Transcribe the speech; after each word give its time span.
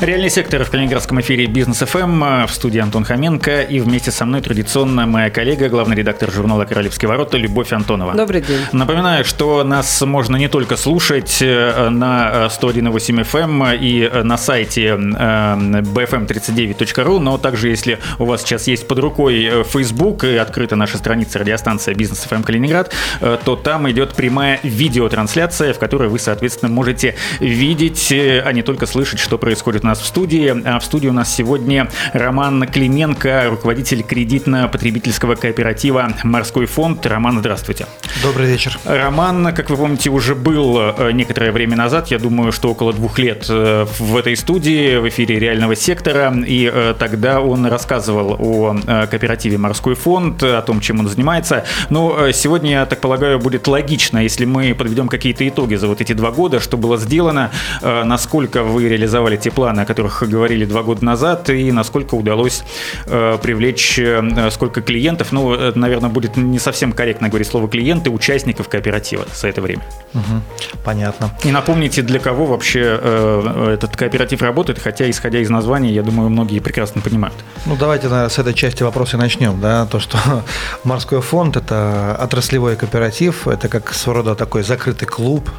Реальный 0.00 0.30
сектор 0.30 0.64
в 0.64 0.70
Калининградском 0.70 1.20
эфире 1.20 1.44
Бизнес 1.44 1.80
ФМ 1.80 2.46
в 2.46 2.52
студии 2.52 2.78
Антон 2.78 3.04
Хоменко 3.04 3.60
и 3.60 3.80
вместе 3.80 4.10
со 4.10 4.24
мной 4.24 4.40
традиционно 4.40 5.04
моя 5.04 5.28
коллега, 5.28 5.68
главный 5.68 5.94
редактор 5.94 6.32
журнала 6.32 6.64
«Королевские 6.64 7.10
ворота» 7.10 7.36
Любовь 7.36 7.70
Антонова. 7.70 8.14
Добрый 8.14 8.40
день. 8.40 8.60
Напоминаю, 8.72 9.26
что 9.26 9.62
нас 9.62 10.00
можно 10.00 10.36
не 10.36 10.48
только 10.48 10.78
слушать 10.78 11.42
э, 11.42 11.90
на 11.90 12.46
101.8 12.46 13.30
FM 13.30 13.78
и 13.78 14.10
на 14.24 14.38
сайте 14.38 14.86
bfm39.ru, 14.86 17.18
но 17.18 17.36
также, 17.36 17.68
если 17.68 17.98
у 18.18 18.24
вас 18.24 18.40
сейчас 18.40 18.68
есть 18.68 18.88
под 18.88 19.00
рукой 19.00 19.64
Facebook 19.68 20.24
и 20.24 20.36
открыта 20.36 20.76
наша 20.76 20.96
страница 20.96 21.40
радиостанция 21.40 21.94
«Бизнес 21.94 22.20
ФМ 22.20 22.42
Калининград», 22.42 22.90
э, 23.20 23.36
то 23.44 23.54
там 23.54 23.90
идет 23.90 24.14
прямая 24.14 24.60
видеотрансляция, 24.62 25.74
в 25.74 25.78
которой 25.78 26.08
вы, 26.08 26.18
соответственно, 26.18 26.72
можете 26.72 27.16
видеть, 27.38 28.10
э, 28.12 28.40
а 28.40 28.50
не 28.54 28.62
только 28.62 28.86
слышать, 28.86 29.20
что 29.20 29.36
происходит 29.36 29.82
на 29.82 29.89
нас 29.90 30.00
в 30.00 30.06
студии. 30.06 30.54
А 30.64 30.78
в 30.78 30.84
студии 30.84 31.08
у 31.08 31.12
нас 31.12 31.34
сегодня 31.34 31.88
Роман 32.12 32.66
Клименко, 32.68 33.46
руководитель 33.50 34.02
кредитно-потребительского 34.02 35.34
кооператива 35.34 36.12
«Морской 36.22 36.66
фонд». 36.66 37.04
Роман, 37.06 37.40
здравствуйте. 37.40 37.86
Добрый 38.22 38.46
вечер. 38.46 38.78
Роман, 38.84 39.52
как 39.52 39.68
вы 39.68 39.76
помните, 39.76 40.10
уже 40.10 40.36
был 40.36 40.78
э, 40.78 41.10
некоторое 41.10 41.50
время 41.50 41.76
назад, 41.76 42.08
я 42.08 42.18
думаю, 42.18 42.52
что 42.52 42.70
около 42.70 42.92
двух 42.92 43.18
лет 43.18 43.46
э, 43.48 43.86
в 43.98 44.16
этой 44.16 44.36
студии, 44.36 44.98
в 44.98 45.08
эфире 45.08 45.40
«Реального 45.40 45.74
сектора», 45.74 46.32
и 46.46 46.70
э, 46.72 46.94
тогда 46.96 47.40
он 47.40 47.66
рассказывал 47.66 48.36
о 48.38 48.76
кооперативе 49.10 49.58
«Морской 49.58 49.96
фонд», 49.96 50.42
о 50.42 50.62
том, 50.62 50.80
чем 50.80 51.00
он 51.00 51.08
занимается. 51.08 51.64
Но 51.88 52.30
сегодня, 52.30 52.70
я 52.70 52.86
так 52.86 53.00
полагаю, 53.00 53.40
будет 53.40 53.66
логично, 53.66 54.18
если 54.18 54.44
мы 54.44 54.72
подведем 54.74 55.08
какие-то 55.08 55.48
итоги 55.48 55.74
за 55.74 55.88
вот 55.88 56.00
эти 56.00 56.12
два 56.12 56.30
года, 56.30 56.60
что 56.60 56.76
было 56.76 56.96
сделано, 56.96 57.50
насколько 57.82 58.62
вы 58.62 58.88
реализовали 58.88 59.36
те 59.36 59.50
планы, 59.50 59.79
о 59.82 59.86
которых 59.86 60.22
говорили 60.28 60.64
два 60.64 60.82
года 60.82 61.04
назад, 61.04 61.50
и 61.50 61.72
насколько 61.72 62.14
удалось 62.14 62.62
э, 63.06 63.38
привлечь 63.42 63.98
э, 63.98 64.50
сколько 64.50 64.82
клиентов. 64.82 65.32
Ну, 65.32 65.52
это, 65.52 65.78
наверное, 65.78 66.10
будет 66.10 66.36
не 66.36 66.58
совсем 66.58 66.92
корректно 66.92 67.28
говорить 67.28 67.48
слово 67.48 67.68
клиенты, 67.68 68.10
участников 68.10 68.68
кооператива 68.68 69.24
за 69.34 69.48
это 69.48 69.60
время. 69.60 69.82
Угу, 70.14 70.42
понятно. 70.84 71.30
И 71.44 71.50
напомните, 71.50 72.02
для 72.02 72.18
кого 72.18 72.46
вообще 72.46 72.98
э, 73.00 73.74
этот 73.74 73.96
кооператив 73.96 74.42
работает, 74.42 74.78
хотя, 74.78 75.08
исходя 75.08 75.38
из 75.38 75.50
названия, 75.50 75.92
я 75.92 76.02
думаю, 76.02 76.28
многие 76.30 76.60
прекрасно 76.60 77.00
понимают. 77.00 77.36
Ну, 77.66 77.76
давайте, 77.76 78.08
наверное, 78.08 78.28
с 78.28 78.38
этой 78.38 78.54
части 78.54 78.82
вопроса 78.82 79.16
начнем. 79.16 79.60
Да? 79.60 79.86
То, 79.86 80.00
что 80.00 80.18
морской 80.84 81.20
фонд– 81.20 81.56
это 81.56 82.16
отраслевой 82.20 82.76
кооператив, 82.76 83.48
это 83.48 83.68
как 83.68 83.92
своего 83.94 84.22
рода 84.22 84.34
такой 84.34 84.62
закрытый 84.62 85.08
клуб, 85.08 85.50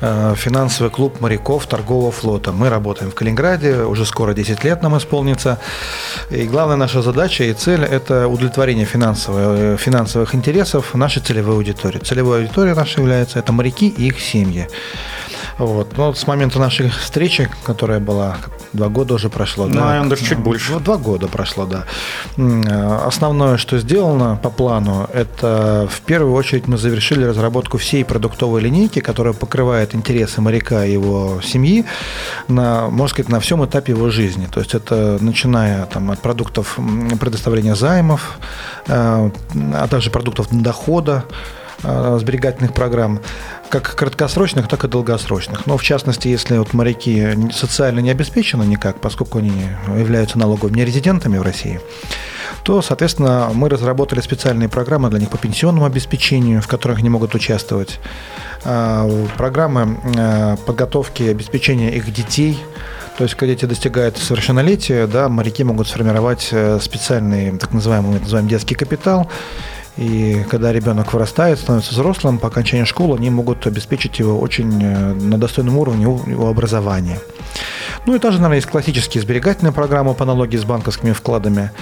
э, 0.00 0.34
финансовый 0.36 0.90
клуб 0.90 1.20
моряков 1.20 1.66
торгового 1.66 2.12
флота. 2.12 2.52
Мы 2.52 2.68
работаем 2.68 3.10
в 3.10 3.14
Калининграде, 3.14 3.65
команде, 3.66 3.84
уже 3.84 4.04
скоро 4.04 4.34
10 4.34 4.64
лет 4.64 4.82
нам 4.82 4.96
исполнится. 4.96 5.58
И 6.30 6.44
главная 6.44 6.76
наша 6.76 7.02
задача 7.02 7.44
и 7.44 7.52
цель– 7.52 7.84
это 7.90 8.28
удовлетворение 8.28 8.86
финансовых, 8.86 9.80
финансовых 9.80 10.34
интересов 10.34 10.94
нашей 10.94 11.22
целевой 11.22 11.56
аудитории. 11.56 11.98
Целевой 11.98 12.38
аудиторией 12.38 12.74
нашей 12.74 13.00
является 13.00 13.38
это 13.38 13.52
моряки 13.52 13.88
и 13.88 14.08
их 14.08 14.20
семьи. 14.20 14.68
Вот. 15.58 15.96
Но 15.96 16.12
с 16.12 16.26
момента 16.26 16.58
нашей 16.58 16.90
встречи, 16.90 17.48
которая 17.64 17.98
была 17.98 18.36
два 18.72 18.88
года 18.88 19.14
уже 19.14 19.30
прошло. 19.30 19.66
Ну, 19.66 19.74
да, 19.74 19.86
наверное, 19.86 20.10
даже 20.10 20.24
чуть 20.24 20.38
больше. 20.38 20.72
Ну, 20.72 20.80
два 20.80 20.96
года 20.98 21.28
прошло, 21.28 21.66
да. 21.66 21.84
Основное, 23.06 23.56
что 23.56 23.78
сделано 23.78 24.38
по 24.42 24.50
плану, 24.50 25.08
это 25.12 25.88
в 25.90 26.00
первую 26.02 26.34
очередь 26.34 26.68
мы 26.68 26.76
завершили 26.76 27.24
разработку 27.24 27.78
всей 27.78 28.04
продуктовой 28.04 28.60
линейки, 28.60 29.00
которая 29.00 29.32
покрывает 29.32 29.94
интересы 29.94 30.40
моряка 30.40 30.84
и 30.84 30.92
его 30.92 31.40
семьи 31.42 31.84
на, 32.48 32.88
можно 32.88 33.08
сказать, 33.08 33.30
на 33.30 33.40
всем 33.40 33.64
этапе 33.64 33.92
его 33.92 34.10
жизни. 34.10 34.46
То 34.46 34.60
есть 34.60 34.74
это 34.74 35.18
начиная 35.20 35.86
там, 35.86 36.10
от 36.10 36.20
продуктов 36.20 36.78
предоставления 37.18 37.74
займов, 37.74 38.38
э, 38.88 39.30
а 39.54 39.88
также 39.88 40.10
продуктов 40.10 40.48
дохода, 40.50 41.24
э, 41.28 41.65
сберегательных 41.82 42.72
программ, 42.72 43.20
как 43.68 43.94
краткосрочных, 43.94 44.68
так 44.68 44.84
и 44.84 44.88
долгосрочных. 44.88 45.66
Но 45.66 45.76
в 45.76 45.82
частности, 45.82 46.28
если 46.28 46.56
вот 46.58 46.72
моряки 46.72 47.50
социально 47.52 48.00
не 48.00 48.10
обеспечены 48.10 48.64
никак, 48.64 49.00
поскольку 49.00 49.38
они 49.38 49.52
являются 49.96 50.38
налоговыми 50.38 50.80
резидентами 50.80 51.38
в 51.38 51.42
России, 51.42 51.80
то, 52.62 52.82
соответственно, 52.82 53.50
мы 53.52 53.68
разработали 53.68 54.20
специальные 54.20 54.68
программы 54.68 55.10
для 55.10 55.20
них 55.20 55.30
по 55.30 55.38
пенсионному 55.38 55.86
обеспечению, 55.86 56.62
в 56.62 56.68
которых 56.68 56.98
они 56.98 57.10
могут 57.10 57.34
участвовать, 57.34 58.00
а, 58.64 59.08
программы 59.36 59.98
э, 60.16 60.56
подготовки 60.66 61.22
и 61.22 61.28
обеспечения 61.28 61.94
их 61.94 62.12
детей, 62.12 62.58
то 63.16 63.24
есть, 63.24 63.34
когда 63.34 63.54
дети 63.54 63.64
достигают 63.64 64.18
совершеннолетия, 64.18 65.06
да, 65.06 65.28
моряки 65.28 65.64
могут 65.64 65.88
сформировать 65.88 66.48
э, 66.50 66.78
специальный, 66.80 67.56
так 67.56 67.72
называемый, 67.72 68.12
мы 68.12 68.20
называем 68.20 68.46
детский 68.46 68.74
капитал, 68.74 69.30
и 69.96 70.44
когда 70.50 70.72
ребенок 70.72 71.12
вырастает, 71.12 71.58
становится 71.58 71.92
взрослым, 71.92 72.38
по 72.38 72.48
окончании 72.48 72.84
школы 72.84 73.16
они 73.16 73.30
могут 73.30 73.66
обеспечить 73.66 74.18
его 74.18 74.38
очень 74.38 74.82
э, 74.82 75.14
на 75.14 75.38
достойном 75.38 75.78
уровне 75.78 76.02
его 76.02 76.48
образования. 76.48 77.18
Ну 78.06 78.14
и 78.14 78.18
также, 78.20 78.38
наверное, 78.38 78.58
есть 78.58 78.68
классические 78.68 79.22
сберегательные 79.22 79.72
программы 79.72 80.14
по 80.14 80.22
аналогии 80.22 80.56
с 80.56 80.64
банковскими 80.64 81.12
вкладами. 81.12 81.72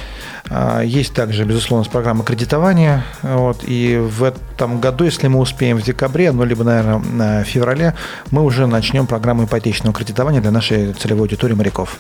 А, 0.49 0.81
есть 0.81 1.13
также, 1.13 1.45
безусловно, 1.45 1.89
программа 1.91 2.25
кредитования. 2.25 3.05
Вот, 3.23 3.59
и 3.63 3.99
в 3.99 4.33
этом 4.55 4.81
году, 4.81 5.05
если 5.05 5.29
мы 5.29 5.41
успеем 5.41 5.79
в 5.79 5.83
декабре, 5.83 6.33
ну, 6.33 6.45
либо, 6.45 6.65
наверное, 6.65 7.45
в 7.45 7.47
феврале, 7.47 7.95
мы 8.31 8.43
уже 8.43 8.67
начнем 8.67 9.07
программу 9.07 9.45
ипотечного 9.45 9.95
кредитования 9.95 10.41
для 10.41 10.51
нашей 10.51 10.93
целевой 10.93 11.23
аудитории 11.23 11.55
моряков. 11.55 11.97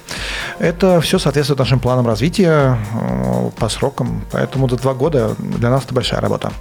Это 0.58 1.00
все 1.00 1.18
соответствует 1.18 1.58
нашим 1.58 1.80
планам 1.80 2.06
развития 2.06 2.78
э, 2.92 3.50
по 3.58 3.68
срокам. 3.68 4.24
Поэтому 4.30 4.68
за 4.68 4.76
два 4.76 4.94
года 4.94 5.34
для 5.38 5.70
нас 5.70 5.84
это 5.84 5.94
большая 5.94 6.20
работа. 6.20 6.52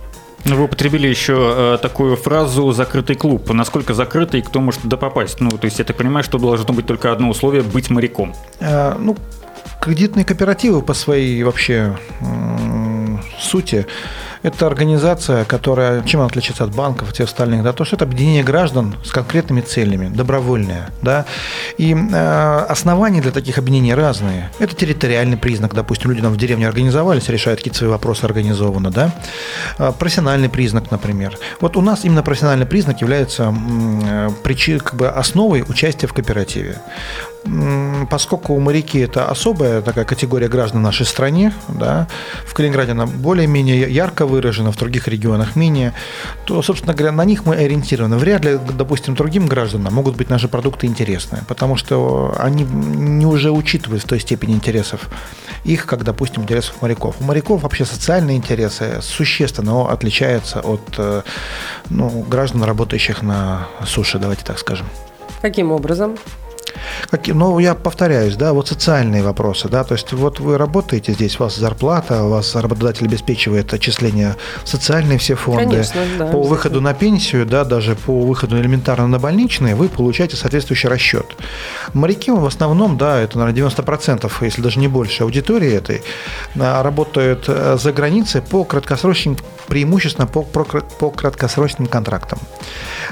Ну, 0.45 0.57
вы 0.57 0.63
употребили 0.63 1.07
еще 1.07 1.35
э, 1.37 1.77
такую 1.81 2.17
фразу 2.17 2.71
«закрытый 2.73 3.15
клуб». 3.15 3.49
Насколько 3.53 3.93
закрытый 3.93 4.41
и 4.41 4.43
кто 4.43 4.59
может 4.59 4.81
туда 4.81 4.97
попасть? 4.97 5.39
Ну, 5.39 5.51
то 5.51 5.65
есть 5.65 5.79
я 5.79 5.85
так 5.85 5.95
понимаю, 5.95 6.23
что 6.23 6.37
должно 6.37 6.73
быть 6.73 6.85
только 6.85 7.11
одно 7.11 7.29
условие– 7.29 7.61
быть 7.73 7.89
моряком. 7.89 8.35
Э, 8.59 8.95
ну, 8.99 9.15
кредитные 9.79 10.25
кооперативы 10.25 10.81
по 10.81 10.93
своей 10.93 11.43
вообще 11.43 11.97
э, 12.19 13.17
сути 13.39 13.85
это 14.43 14.67
организация, 14.67 15.45
которая, 15.45 16.03
чем 16.03 16.19
она 16.19 16.27
отличается 16.27 16.65
от 16.65 16.75
банков 16.75 17.09
и 17.09 17.13
всех 17.13 17.27
остальных, 17.27 17.63
да, 17.63 17.73
то, 17.73 17.85
что 17.85 17.95
это 17.95 18.05
объединение 18.05 18.43
граждан 18.43 18.95
с 19.03 19.11
конкретными 19.11 19.61
целями, 19.61 20.09
добровольное, 20.09 20.89
да, 21.01 21.25
и 21.77 21.95
э, 21.95 22.65
основания 22.69 23.21
для 23.21 23.31
таких 23.31 23.57
объединений 23.57 23.93
разные. 23.93 24.51
Это 24.59 24.75
территориальный 24.75 25.37
признак, 25.37 25.73
допустим, 25.73 26.11
люди 26.11 26.21
там 26.21 26.33
в 26.33 26.37
деревне 26.37 26.67
организовались, 26.67 27.29
решают 27.29 27.59
какие-то 27.59 27.79
свои 27.79 27.89
вопросы 27.89 28.25
организованно, 28.25 28.91
да, 28.91 29.11
э, 29.79 29.91
профессиональный 29.97 30.49
признак, 30.49 30.91
например. 30.91 31.37
Вот 31.61 31.77
у 31.77 31.81
нас 31.81 32.03
именно 32.03 32.21
профессиональный 32.21 32.65
признак 32.65 33.01
является 33.01 33.53
э, 33.53 34.29
причин, 34.43 34.79
как 34.79 34.95
бы 34.95 35.07
основой 35.07 35.63
участия 35.67 36.07
в 36.07 36.13
кооперативе 36.13 36.81
поскольку 38.09 38.57
моряки 38.59 38.99
это 38.99 39.29
особая 39.29 39.81
такая 39.81 40.05
категория 40.05 40.47
граждан 40.47 40.81
в 40.81 40.83
нашей 40.83 41.05
стране, 41.05 41.53
да, 41.67 42.07
в 42.45 42.53
Калининграде 42.53 42.91
она 42.91 43.05
более-менее 43.05 43.91
ярко 43.91 44.25
выражена, 44.25 44.71
в 44.71 44.77
других 44.77 45.07
регионах 45.07 45.55
менее, 45.55 45.93
то, 46.45 46.61
собственно 46.61 46.93
говоря, 46.93 47.11
на 47.11 47.25
них 47.25 47.45
мы 47.45 47.55
ориентированы. 47.55 48.17
Вряд 48.17 48.45
ли, 48.45 48.59
допустим, 48.77 49.15
другим 49.15 49.47
гражданам 49.47 49.93
могут 49.93 50.15
быть 50.15 50.29
наши 50.29 50.47
продукты 50.47 50.87
интересны, 50.87 51.39
потому 51.47 51.75
что 51.75 52.35
они 52.39 52.63
не 52.63 53.25
уже 53.25 53.51
учитывают 53.51 54.03
в 54.03 54.07
той 54.07 54.19
степени 54.19 54.53
интересов 54.53 55.09
их, 55.65 55.85
как, 55.85 56.03
допустим, 56.03 56.43
интересов 56.43 56.81
моряков. 56.81 57.15
У 57.19 57.23
моряков 57.23 57.63
вообще 57.63 57.85
социальные 57.85 58.37
интересы 58.37 58.99
существенно 59.01 59.89
отличаются 59.89 60.59
от 60.59 60.81
э, 60.97 61.21
ну, 61.89 62.09
граждан, 62.29 62.63
работающих 62.63 63.21
на 63.21 63.67
суше, 63.85 64.19
давайте 64.19 64.43
так 64.43 64.59
скажем. 64.59 64.87
Каким 65.41 65.71
образом? 65.71 66.17
Как, 67.09 67.27
ну, 67.27 67.59
я 67.59 67.75
повторяюсь, 67.75 68.35
да, 68.35 68.53
вот 68.53 68.67
социальные 68.67 69.23
вопросы, 69.23 69.69
да, 69.69 69.83
то 69.83 69.93
есть 69.93 70.11
вот 70.13 70.39
вы 70.39 70.57
работаете 70.57 71.13
здесь, 71.13 71.39
у 71.39 71.43
вас 71.43 71.55
зарплата, 71.55 72.23
у 72.23 72.29
вас 72.29 72.55
работодатель 72.55 73.05
обеспечивает 73.05 73.73
отчисления 73.73 74.35
в 74.63 74.69
социальные 74.69 75.17
все 75.17 75.35
фонды. 75.35 75.65
Конечно, 75.65 76.01
да, 76.17 76.25
по 76.27 76.41
выходу 76.41 76.81
на 76.81 76.93
пенсию, 76.93 77.45
да, 77.45 77.63
даже 77.63 77.95
по 77.95 78.21
выходу 78.21 78.59
элементарно 78.59 79.07
на 79.07 79.19
больничные, 79.19 79.75
вы 79.75 79.89
получаете 79.89 80.35
соответствующий 80.35 80.89
расчет. 80.89 81.25
Моряки 81.93 82.31
в 82.31 82.45
основном, 82.45 82.97
да, 82.97 83.19
это, 83.19 83.37
наверное, 83.37 83.69
90%, 83.69 84.31
если 84.41 84.61
даже 84.61 84.79
не 84.79 84.87
больше 84.87 85.23
аудитории 85.23 85.71
этой, 85.71 86.01
а, 86.59 86.83
работают 86.83 87.45
э, 87.47 87.77
за 87.79 87.91
границей 87.91 88.41
по 88.41 88.63
краткосрочным, 88.63 89.37
преимущественно 89.67 90.27
по, 90.27 90.43
по 90.43 91.11
краткосрочным 91.11 91.87
контрактам. 91.87 92.39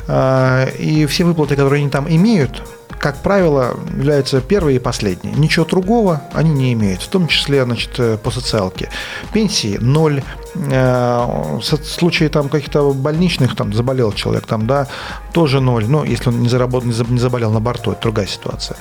А, 0.07 0.65
и 0.65 1.05
все 1.05 1.23
выплаты, 1.23 1.55
которые 1.55 1.81
они 1.81 1.89
там 1.89 2.09
имеют, 2.09 2.63
как 3.01 3.17
правило, 3.17 3.75
являются 3.97 4.41
первые 4.41 4.75
и 4.75 4.79
последние. 4.79 5.33
Ничего 5.33 5.65
другого 5.65 6.21
они 6.33 6.51
не 6.51 6.73
имеют, 6.73 7.01
в 7.01 7.07
том 7.07 7.27
числе 7.27 7.63
значит, 7.65 7.99
э, 7.99 8.17
по 8.17 8.29
социалке. 8.29 8.89
Пенсии 9.33 9.77
ноль, 9.81 10.21
э, 10.55 11.59
в 11.59 11.63
случае 11.63 12.29
там 12.29 12.47
каких-то 12.47 12.93
больничных, 12.93 13.55
там 13.55 13.73
заболел 13.73 14.11
человек, 14.13 14.45
там, 14.45 14.67
да, 14.67 14.87
тоже 15.33 15.61
ноль. 15.61 15.85
Ну, 15.87 16.03
если 16.03 16.29
он 16.29 16.41
не, 16.43 16.47
заработал, 16.47 16.89
не 16.89 17.19
заболел 17.19 17.51
на 17.51 17.59
борту, 17.59 17.93
это 17.93 18.03
другая 18.03 18.27
ситуация. 18.27 18.77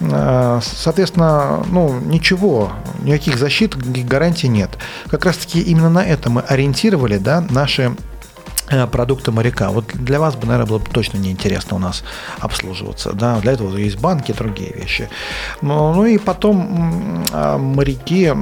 Э, 0.00 0.58
соответственно, 0.62 1.64
ну, 1.70 1.96
ничего, 2.00 2.72
никаких 3.02 3.38
защит, 3.38 3.76
гарантий 4.04 4.48
нет. 4.48 4.70
Как 5.08 5.24
раз-таки 5.24 5.60
именно 5.60 5.90
на 5.90 6.04
это 6.04 6.28
мы 6.28 6.40
ориентировали, 6.40 7.18
да, 7.18 7.44
наши 7.50 7.92
Э, 8.70 8.86
продукты 8.86 9.32
моряка. 9.32 9.70
Вот 9.70 9.86
для 9.94 10.20
вас 10.20 10.36
бы, 10.36 10.46
наверное, 10.46 10.68
было 10.68 10.78
бы 10.78 10.88
точно 10.90 11.18
неинтересно 11.18 11.76
у 11.76 11.80
нас 11.80 12.04
обслуживаться. 12.38 13.12
Да? 13.12 13.40
Для 13.40 13.52
этого 13.52 13.76
есть 13.76 13.98
банки, 13.98 14.32
другие 14.32 14.72
вещи. 14.72 15.08
Ну, 15.60 15.92
ну 15.92 16.04
и 16.04 16.18
потом 16.18 17.24
а, 17.32 17.58
моряки, 17.58 18.32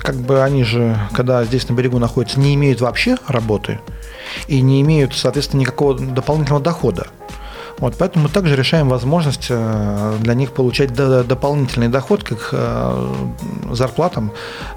как 0.00 0.16
бы 0.16 0.42
они 0.42 0.64
же, 0.64 0.98
когда 1.12 1.44
здесь 1.44 1.68
на 1.68 1.74
берегу 1.74 1.98
находятся, 2.00 2.40
не 2.40 2.54
имеют 2.56 2.80
вообще 2.80 3.16
работы 3.28 3.78
и 4.48 4.60
не 4.60 4.80
имеют, 4.80 5.14
соответственно, 5.14 5.60
никакого 5.60 5.94
дополнительного 5.94 6.62
дохода. 6.62 7.06
Вот, 7.78 7.94
поэтому 7.96 8.24
мы 8.24 8.30
также 8.30 8.56
решаем 8.56 8.88
возможность 8.88 9.46
э, 9.50 10.16
для 10.18 10.34
них 10.34 10.52
получать 10.52 10.92
дополнительный 10.92 11.86
доход 11.86 12.24
к 12.24 12.32
их 12.32 12.48
э, 12.50 13.14
зарплатам 13.70 14.32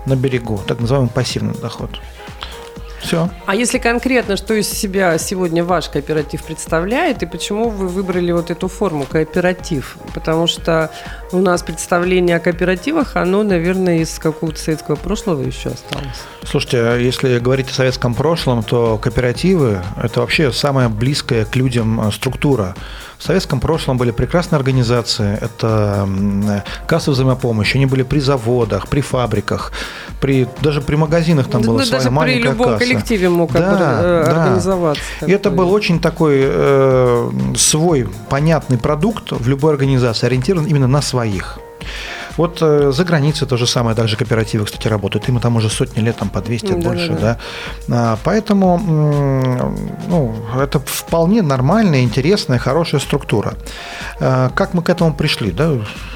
на 0.06 0.15
берегу, 0.15 0.62
так 0.67 0.79
называемый 0.79 1.09
пассивный 1.09 1.56
доход. 1.56 1.89
Все. 3.01 3.30
А 3.45 3.56
если 3.56 3.77
конкретно, 3.77 4.38
что 4.38 4.53
из 4.53 4.69
себя 4.69 5.18
сегодня 5.18 5.63
ваш 5.63 5.89
кооператив 5.89 6.44
представляет 6.44 7.24
и 7.24 7.25
почему 7.25 7.69
вы 7.69 7.88
выбрали 7.88 8.31
вот 8.31 8.51
эту 8.51 8.68
форму 8.68 9.06
кооператив? 9.06 9.98
Потому 10.13 10.48
что 10.48 10.92
у 11.31 11.39
нас 11.39 11.63
представление 11.63 12.38
о 12.38 12.39
кооперативах, 12.39 13.15
оно, 13.15 13.44
наверное, 13.44 14.00
из 14.00 14.19
какого-то 14.19 14.59
советского 14.59 14.95
прошлого 14.95 15.42
еще 15.42 15.69
осталось. 15.69 16.21
Слушайте, 16.44 16.77
а 16.80 16.98
если 16.98 17.39
говорить 17.39 17.69
о 17.69 17.74
советском 17.74 18.13
прошлом, 18.13 18.63
то 18.63 18.98
кооперативы– 18.98 19.81
это 20.01 20.21
вообще 20.21 20.51
самая 20.51 20.89
близкая 20.89 21.45
к 21.45 21.56
людям 21.56 22.07
э, 22.07 22.12
структура. 22.12 22.75
В 23.21 23.23
советском 23.23 23.59
прошлом 23.59 24.00
были 24.00 24.09
прекрасные 24.09 24.57
организации. 24.57 25.38
Это 25.39 26.09
кассы 26.88 27.12
взаимопомощи. 27.12 27.77
Они 27.77 27.85
были 27.85 28.01
при 28.01 28.19
заводах, 28.19 28.88
при 28.88 29.01
фабриках, 29.01 29.71
при, 30.19 30.47
даже 30.62 30.81
при 30.81 30.95
магазинах 30.95 31.47
там 31.47 31.62
ну, 31.62 31.68
была 31.68 31.85
своя 31.85 32.00
даже 32.00 32.09
маленькая 32.09 32.41
при 32.41 32.50
любом 32.50 32.68
касса. 32.69 32.79
коллективе 32.79 33.29
мог 33.29 33.51
да, 33.51 34.00
э, 34.01 34.23
да. 34.25 34.31
организоваться. 34.31 35.03
И 35.27 35.31
это 35.31 35.51
был 35.51 35.71
очень 35.71 36.00
такой 36.00 36.39
э, 36.41 37.31
свой 37.56 38.09
понятный 38.27 38.79
продукт 38.79 39.31
в 39.31 39.47
любой 39.47 39.74
организации, 39.74 40.25
ориентирован 40.25 40.65
именно 40.65 40.88
на 40.88 41.03
своих. 41.03 41.59
Вот 42.38 42.60
э, 42.62 42.92
за 42.92 43.04
границей 43.04 43.48
то 43.48 43.57
же 43.57 43.68
самое, 43.68 43.95
также 43.95 44.16
кооперативы, 44.16 44.66
кстати, 44.66 44.88
работают. 44.88 45.28
Им 45.30 45.39
там 45.39 45.56
уже 45.56 45.69
сотни 45.69 46.01
лет, 46.01 46.16
там 46.18 46.30
по 46.30 46.42
200, 46.42 46.68
да, 46.68 46.75
больше, 46.75 47.10
да. 47.10 47.38
да. 47.88 48.13
А, 48.13 48.18
поэтому 48.24 48.78
ну, 50.07 50.36
это 50.60 50.80
вполне 50.80 51.42
нормальная, 51.42 52.01
интересная, 52.01 52.60
хорошая 52.60 53.01
структура. 53.01 53.56
А, 54.19 54.50
как 54.50 54.74
мы 54.74 54.81
к 54.81 54.89
этому 54.89 55.13
пришли, 55.13 55.51
да? 55.51 55.72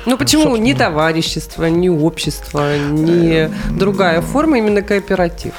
Ну 0.06 0.18
почему 0.18 0.44
Собственно... 0.44 0.64
не 0.64 0.74
товарищество, 0.74 1.66
не 1.66 1.90
общество, 1.90 2.78
не 2.78 3.52
другая 3.72 4.22
форма, 4.22 4.58
именно 4.58 4.82
кооператив? 4.82 5.54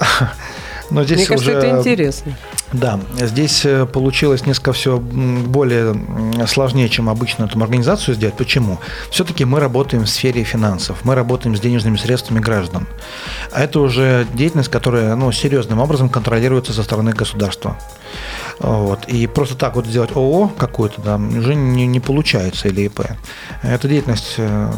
Но 0.90 1.04
здесь 1.04 1.18
Мне 1.18 1.26
кажется, 1.26 1.50
уже... 1.50 1.58
это 1.58 1.78
интересно. 1.78 2.36
Да, 2.72 3.00
здесь 3.18 3.64
э, 3.64 3.84
получилось 3.84 4.46
несколько 4.46 4.72
все 4.72 4.98
более 4.98 5.94
сложнее, 6.46 6.88
чем 6.88 7.08
обычно 7.08 7.44
эту 7.44 7.60
организацию 7.60 8.14
сделать. 8.14 8.36
Почему? 8.36 8.78
Все-таки 9.10 9.44
мы 9.44 9.58
работаем 9.58 10.04
в 10.04 10.08
сфере 10.08 10.44
финансов, 10.44 10.98
мы 11.04 11.16
работаем 11.16 11.56
с 11.56 11.60
денежными 11.60 11.96
средствами 11.96 12.38
граждан. 12.38 12.86
А 13.50 13.62
это 13.62 13.80
уже 13.80 14.26
деятельность, 14.34 14.70
которая 14.70 15.16
ну, 15.16 15.32
серьезным 15.32 15.80
образом 15.80 16.08
контролируется 16.08 16.72
со 16.72 16.84
стороны 16.84 17.12
государства. 17.12 17.76
Вот. 18.60 19.08
И 19.08 19.26
просто 19.26 19.56
так 19.56 19.74
вот 19.76 19.86
сделать 19.86 20.14
ООО 20.14 20.48
какую-то 20.58 21.00
да, 21.00 21.16
уже 21.16 21.54
не, 21.54 21.86
не 21.86 21.98
получается 21.98 22.68
или 22.68 22.82
ИП. 22.82 23.00
Эта 23.62 23.88
деятельность 23.88 24.34
э, 24.36 24.70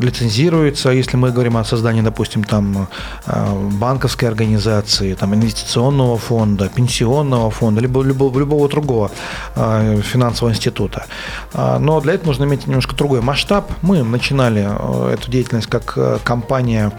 лицензируется, 0.00 0.90
если 0.90 1.18
мы 1.18 1.30
говорим 1.30 1.56
о 1.58 1.64
создании, 1.64 2.00
допустим, 2.00 2.44
там 2.44 2.88
э, 3.26 3.68
банковской 3.72 4.26
организации, 4.26 5.14
там, 5.14 5.34
инвестиционного 5.34 6.16
фонда, 6.16 6.70
пенсионного 6.74 7.50
фонда, 7.50 7.82
либо 7.82 8.02
любого, 8.02 8.38
любого 8.38 8.68
другого 8.68 9.10
э, 9.54 10.00
финансового 10.02 10.52
института. 10.52 11.04
А, 11.52 11.78
но 11.78 12.00
для 12.00 12.14
этого 12.14 12.28
нужно 12.28 12.44
иметь 12.44 12.66
немножко 12.66 12.96
другой 12.96 13.20
масштаб. 13.20 13.70
Мы 13.82 14.02
начинали 14.02 14.66
эту 15.12 15.30
деятельность 15.30 15.68
как 15.68 16.22
компания 16.24 16.92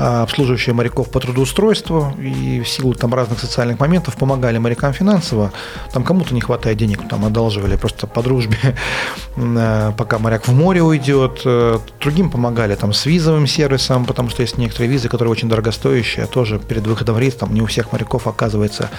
а, 0.00 0.22
обслуживающие 0.22 0.74
моряков 0.74 1.10
по 1.10 1.18
трудоустройству, 1.18 2.14
и 2.20 2.60
в 2.60 2.68
силу 2.68 2.94
там 2.94 3.12
разных 3.14 3.40
социальных 3.40 3.80
моментов 3.80 4.16
помогали 4.16 4.58
морякам 4.58 4.92
финансово. 4.92 5.50
Там 5.92 6.04
кому-то 6.04 6.34
не 6.34 6.40
хватает 6.40 6.78
денег, 6.78 7.08
там 7.08 7.24
одалживали 7.24 7.74
просто 7.74 8.06
по 8.06 8.22
дружбе, 8.22 8.56
э, 9.36 9.92
пока 9.96 10.20
моряк 10.20 10.46
в 10.46 10.54
море 10.54 10.82
уйдет. 10.82 11.40
Э, 11.44 11.80
другим 12.00 12.30
помогали 12.30 12.76
там 12.76 12.92
с 12.92 13.06
визовым 13.06 13.48
сервисом, 13.48 14.04
потому 14.04 14.30
что 14.30 14.42
есть 14.42 14.56
некоторые 14.56 14.88
визы, 14.88 15.08
которые 15.08 15.32
очень 15.32 15.48
дорогостоящие, 15.48 16.26
а 16.26 16.28
тоже 16.28 16.60
перед 16.60 16.86
выходом 16.86 17.16
в 17.16 17.18
рейс 17.18 17.34
там 17.34 17.52
не 17.52 17.60
у 17.60 17.66
всех 17.66 17.90
моряков 17.90 18.28
оказывается 18.28 18.90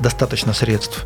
достаточно 0.00 0.54
средств. 0.54 1.04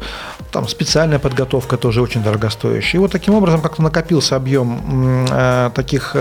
Там 0.53 0.69
специальная 0.69 1.19
подготовка 1.19 1.77
тоже 1.77 2.03
очень 2.03 2.23
дорогостоящая. 2.23 2.99
И 2.99 3.03
вот 3.03 3.11
таким 3.11 3.35
образом 3.35 3.61
как-то 3.61 3.83
накопился 3.83 4.37
объем 4.37 5.27
э, 5.29 5.71
таких 5.75 6.15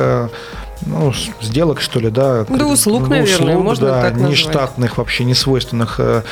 ну, 0.85 1.13
сделок, 1.41 1.81
что 1.81 1.99
ли, 1.99 2.09
да. 2.09 2.45
Да, 2.47 2.65
услуг, 2.65 3.03
ну, 3.03 3.09
наверное, 3.09 3.35
услуг, 3.35 3.63
можно 3.63 3.87
да, 3.87 4.01
так 4.01 4.13
назвать. 4.13 4.31
нештатных, 4.31 4.97
вообще 4.97 5.23
не 5.23 5.33
свойственных 5.33 5.99
э, 5.99 6.23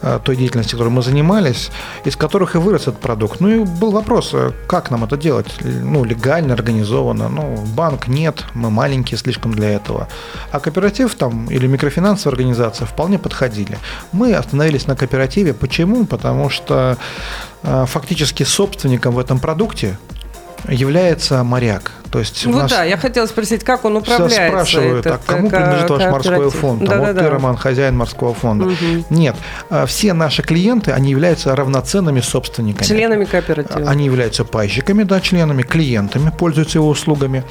э, 0.00 0.20
той 0.22 0.36
деятельности, 0.36 0.72
которой 0.72 0.88
мы 0.88 1.02
занимались, 1.02 1.70
из 2.04 2.16
которых 2.16 2.54
и 2.54 2.58
вырос 2.58 2.82
этот 2.82 2.98
продукт. 2.98 3.40
Ну 3.40 3.48
и 3.48 3.58
был 3.64 3.92
вопрос, 3.92 4.30
э, 4.32 4.52
как 4.66 4.90
нам 4.90 5.04
это 5.04 5.16
делать? 5.16 5.46
Ну, 5.60 6.04
легально, 6.04 6.54
организованно. 6.54 7.28
Ну, 7.28 7.56
банк 7.74 8.08
нет, 8.08 8.44
мы 8.54 8.70
маленькие 8.70 9.18
слишком 9.18 9.52
для 9.52 9.70
этого. 9.70 10.08
А 10.50 10.60
кооператив 10.60 11.14
там 11.14 11.46
или 11.46 11.66
микрофинансовая 11.66 12.34
организация 12.34 12.86
вполне 12.86 13.18
подходили. 13.18 13.78
Мы 14.12 14.34
остановились 14.34 14.86
на 14.86 14.96
кооперативе. 14.96 15.54
Почему? 15.54 16.06
Потому 16.06 16.50
что 16.50 16.96
фактически 17.62 18.42
собственником 18.42 19.14
в 19.14 19.18
этом 19.20 19.38
продукте 19.38 19.96
является 20.68 21.44
моряк. 21.44 21.92
То 22.12 22.18
есть 22.18 22.44
вот 22.44 22.68
да, 22.68 22.84
я 22.84 22.98
хотела 22.98 23.24
спросить, 23.24 23.64
как 23.64 23.86
он 23.86 23.96
управляется. 23.96 24.48
Спрашивают, 24.48 25.06
а 25.06 25.18
кому 25.24 25.48
принадлежит 25.48 25.88
ваш 25.88 26.02
морской 26.12 26.50
фонд? 26.50 26.80
Там, 26.80 26.88
да, 26.88 27.06
вот 27.06 27.14
да, 27.14 27.22
ты, 27.22 27.28
Роман, 27.30 27.56
хозяин 27.56 27.96
морского 27.96 28.34
фонда. 28.34 28.66
Угу. 28.66 29.06
Нет, 29.08 29.34
а, 29.70 29.86
все 29.86 30.12
наши 30.12 30.42
клиенты, 30.42 30.90
они 30.90 31.10
являются 31.10 31.56
равноценными 31.56 32.20
собственниками. 32.20 32.86
Членами 32.86 33.24
кооператива. 33.24 33.88
Они 33.88 34.04
являются 34.04 34.44
пайщиками, 34.44 35.04
да, 35.04 35.22
членами, 35.22 35.62
клиентами, 35.62 36.30
пользуются 36.38 36.78
его 36.78 36.88
услугами. 36.90 37.44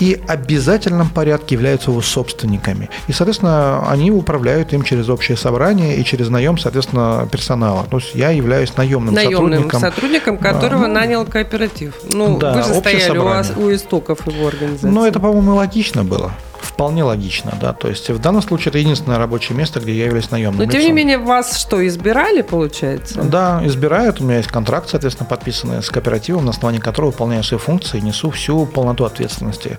И 0.00 0.20
обязательном 0.28 1.08
порядке 1.08 1.54
являются 1.54 1.90
его 1.90 2.02
собственниками. 2.02 2.90
И, 3.08 3.12
соответственно, 3.12 3.88
они 3.88 4.10
управляют 4.10 4.74
им 4.74 4.82
через 4.82 5.08
общее 5.08 5.38
собрание 5.38 5.96
и 5.96 6.04
через 6.04 6.28
наем, 6.28 6.58
соответственно, 6.58 7.26
персонала. 7.32 7.86
То 7.90 7.96
есть 7.96 8.14
я 8.14 8.28
являюсь 8.28 8.76
наемным, 8.76 9.14
наемным 9.14 9.62
сотрудником. 9.62 9.80
сотрудником, 9.80 10.36
которого 10.36 10.82
да, 10.82 10.88
ну, 10.88 10.94
нанял 10.94 11.24
кооператив. 11.24 11.94
Ну, 12.12 12.36
да, 12.36 12.52
вы 12.52 12.62
же 12.64 12.74
стояли 12.80 13.16
у, 13.16 13.24
вас, 13.24 13.50
у 13.56 13.72
истоков 13.72 13.93
его 14.30 14.48
организации. 14.48 14.88
Ну, 14.88 15.04
это, 15.04 15.20
по-моему, 15.20 15.54
логично 15.54 16.04
было 16.04 16.32
вполне 16.64 17.04
логично, 17.04 17.54
да. 17.60 17.72
То 17.72 17.88
есть 17.88 18.10
в 18.10 18.18
данном 18.18 18.42
случае 18.42 18.70
это 18.70 18.78
единственное 18.78 19.18
рабочее 19.18 19.56
место, 19.56 19.80
где 19.80 19.94
я 19.94 20.06
являюсь 20.06 20.30
наемным. 20.30 20.64
Но 20.64 20.70
тем 20.70 20.80
лицом. 20.80 20.86
не 20.86 20.92
менее 20.92 21.18
вас 21.18 21.58
что 21.58 21.86
избирали, 21.86 22.42
получается? 22.42 23.22
Да, 23.22 23.60
избирают. 23.64 24.20
У 24.20 24.24
меня 24.24 24.38
есть 24.38 24.50
контракт, 24.50 24.88
соответственно, 24.88 25.28
подписанный 25.28 25.82
с 25.82 25.90
кооперативом, 25.90 26.44
на 26.44 26.50
основании 26.50 26.80
которого 26.80 27.10
выполняю 27.10 27.42
свои 27.44 27.58
функции 27.58 27.98
и 27.98 28.00
несу 28.00 28.30
всю 28.30 28.66
полноту 28.66 29.04
ответственности 29.04 29.78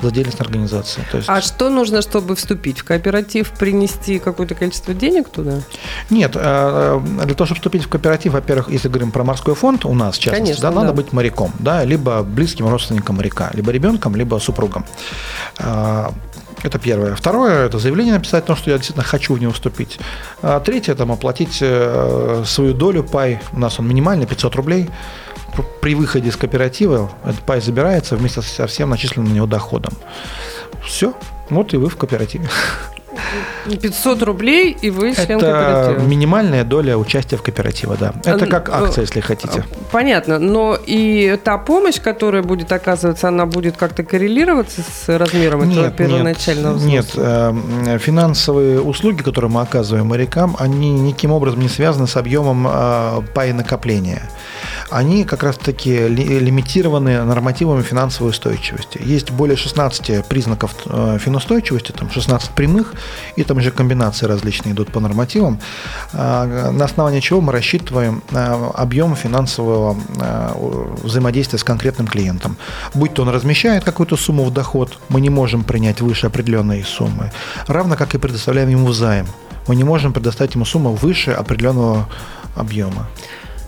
за 0.00 0.10
деятельность 0.10 0.40
организации. 0.40 1.02
То 1.10 1.18
есть... 1.18 1.28
А 1.28 1.40
что 1.40 1.70
нужно, 1.70 2.02
чтобы 2.02 2.36
вступить 2.36 2.80
в 2.80 2.84
кооператив, 2.84 3.50
принести 3.50 4.18
какое-то 4.18 4.54
количество 4.54 4.94
денег 4.94 5.28
туда? 5.28 5.60
Нет, 6.10 6.32
э, 6.34 6.40
э, 6.42 7.24
для 7.24 7.34
того, 7.34 7.46
чтобы 7.46 7.56
вступить 7.56 7.84
в 7.84 7.88
кооператив, 7.88 8.32
во-первых, 8.32 8.70
если 8.70 8.88
говорим 8.88 9.10
про 9.10 9.24
морской 9.24 9.54
фонд, 9.54 9.84
у 9.84 9.94
нас, 9.94 10.16
в 10.16 10.20
частности, 10.20 10.44
Конечно, 10.44 10.62
да, 10.62 10.74
да. 10.74 10.80
надо 10.82 10.92
быть 10.92 11.12
моряком, 11.12 11.52
да, 11.58 11.84
либо 11.84 12.22
близким 12.22 12.68
родственником 12.68 13.16
моряка, 13.16 13.50
либо 13.54 13.70
ребенком, 13.70 14.16
либо 14.16 14.38
супругом. 14.38 14.84
Это 16.64 16.78
первое. 16.78 17.14
Второе– 17.14 17.66
это 17.66 17.78
заявление 17.78 18.14
написать 18.14 18.44
о 18.44 18.46
том, 18.46 18.56
что 18.56 18.70
я 18.70 18.78
действительно 18.78 19.04
хочу 19.04 19.34
в 19.34 19.38
него 19.38 19.52
вступить. 19.52 19.98
А 20.40 20.60
третье– 20.60 20.92
это 20.94 21.04
оплатить 21.04 21.58
э, 21.60 22.42
свою 22.46 22.72
долю 22.72 23.04
пай. 23.04 23.40
У 23.52 23.58
нас 23.58 23.78
он 23.78 23.86
минимальный, 23.86 24.26
500 24.26 24.56
рублей. 24.56 24.88
При 25.82 25.94
выходе 25.94 26.30
из 26.30 26.36
кооператива 26.36 27.12
этот 27.22 27.42
пай 27.42 27.60
забирается 27.60 28.16
вместе 28.16 28.40
со 28.40 28.66
всем 28.66 28.88
начисленным 28.88 29.28
на 29.28 29.34
него 29.34 29.46
доходом. 29.46 29.92
Все. 30.82 31.12
Вот 31.50 31.74
и 31.74 31.76
вы 31.76 31.90
в 31.90 31.98
кооперативе. 31.98 32.48
500 33.70 34.22
рублей, 34.22 34.76
и 34.80 34.90
вы 34.90 35.14
член 35.14 35.38
Это 35.38 35.50
кооператива. 35.52 36.06
минимальная 36.08 36.64
доля 36.64 36.96
участия 36.98 37.36
в 37.36 37.42
кооперативе, 37.42 37.96
да. 37.98 38.12
Это 38.24 38.44
А, 38.44 38.48
как 38.48 38.68
ну, 38.68 38.84
акция, 38.84 39.02
если 39.02 39.20
хотите. 39.20 39.64
Понятно, 39.90 40.38
но 40.38 40.76
и 40.86 41.38
та 41.42 41.58
помощь, 41.58 42.00
которая 42.00 42.42
будет 42.42 42.72
оказываться, 42.72 43.28
она 43.28 43.46
будет 43.46 43.76
как-то 43.76 44.02
коррелироваться 44.04 44.82
с 44.82 45.08
размером 45.18 45.62
этого 45.70 45.90
первоначального 45.90 46.78
нет, 46.78 47.04
взноса? 47.06 47.54
нет, 47.84 47.88
э, 47.88 47.98
финансовые 47.98 48.80
услуги, 48.80 49.22
которые 49.22 49.50
мы 49.50 49.60
оказываем 49.62 50.06
морякам, 50.06 50.56
они 50.58 50.90
никаким 50.92 51.32
образом 51.32 51.60
не 51.60 51.68
связаны 51.68 52.06
с 52.06 52.16
объемом 52.16 52.66
э, 52.68 53.20
пай 53.34 53.52
накопления. 53.52 54.22
Они 54.90 55.24
как 55.24 55.42
раз-таки 55.42 56.08
ли- 56.08 56.38
лимитированы 56.40 57.22
нормативами 57.24 57.82
финансовой 57.82 58.30
устойчивости. 58.30 59.00
Есть 59.02 59.30
более 59.30 59.56
16 59.56 60.26
признаков 60.26 60.74
э, 60.86 61.18
финустойчивости, 61.20 61.92
там 61.92 62.10
16 62.10 62.50
прямых, 62.50 62.94
и 63.36 63.44
там 63.44 63.60
же 63.60 63.70
комбинации 63.70 64.26
различные 64.26 64.72
идут 64.74 64.92
по 64.92 65.00
нормативам, 65.00 65.60
э, 66.12 66.70
на 66.70 66.84
основании 66.84 67.20
чего 67.20 67.40
мы 67.40 67.52
рассчитываем 67.52 68.22
э, 68.30 68.70
объем 68.74 69.16
финансового 69.16 69.96
э, 70.20 70.52
взаимодействия 71.02 71.58
с 71.58 71.64
конкретным 71.64 72.06
клиентом. 72.06 72.56
Будь 72.94 73.14
то 73.14 73.22
он 73.22 73.28
размещает 73.28 73.84
какую-то 73.84 74.16
сумму 74.16 74.44
в 74.44 74.52
доход, 74.52 74.98
мы 75.08 75.20
не 75.20 75.30
можем 75.30 75.64
принять 75.64 76.00
выше 76.00 76.26
определенной 76.26 76.84
суммы, 76.84 77.30
равно 77.66 77.96
как 77.96 78.14
и 78.14 78.18
предоставляем 78.18 78.68
ему 78.68 78.92
займ. 78.92 79.26
Мы 79.66 79.76
не 79.76 79.84
можем 79.84 80.12
предоставить 80.12 80.54
ему 80.54 80.64
сумму 80.64 80.92
выше 80.92 81.30
определенного 81.30 82.08
объема. 82.56 83.06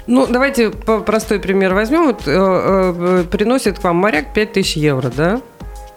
Ну, 0.06 0.26
давайте 0.26 0.70
простой 0.70 1.40
пример 1.40 1.74
возьмем. 1.74 2.06
Вот, 2.06 2.22
э, 2.26 2.32
э, 2.32 3.24
приносит 3.30 3.78
к 3.78 3.84
вам 3.84 3.96
моряк 3.96 4.32
5000 4.34 4.76
евро, 4.76 5.10
да? 5.14 5.40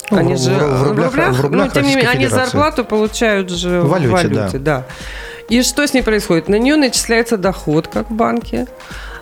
Они 0.09 0.33
в- 0.33 0.37
же 0.39 0.51
в 0.51 0.83
рублях- 0.87 1.31
в 1.33 1.41
рублях 1.41 1.67
ну, 1.67 1.71
тем 1.73 1.83
не 1.83 1.95
менее, 1.95 2.09
они 2.11 2.27
зарплату 2.27 2.83
получают 2.85 3.49
же 3.49 3.81
В 3.81 3.85
в 3.85 3.89
валюте, 3.89 4.13
валюте, 4.13 4.57
да. 4.57 4.77
да. 4.79 4.85
И 5.49 5.61
что 5.63 5.85
с 5.87 5.93
ней 5.93 6.01
происходит? 6.01 6.47
На 6.47 6.57
нее 6.59 6.75
начисляется 6.75 7.37
доход, 7.37 7.87
как 7.87 8.09
в 8.09 8.13
банке. 8.13 8.67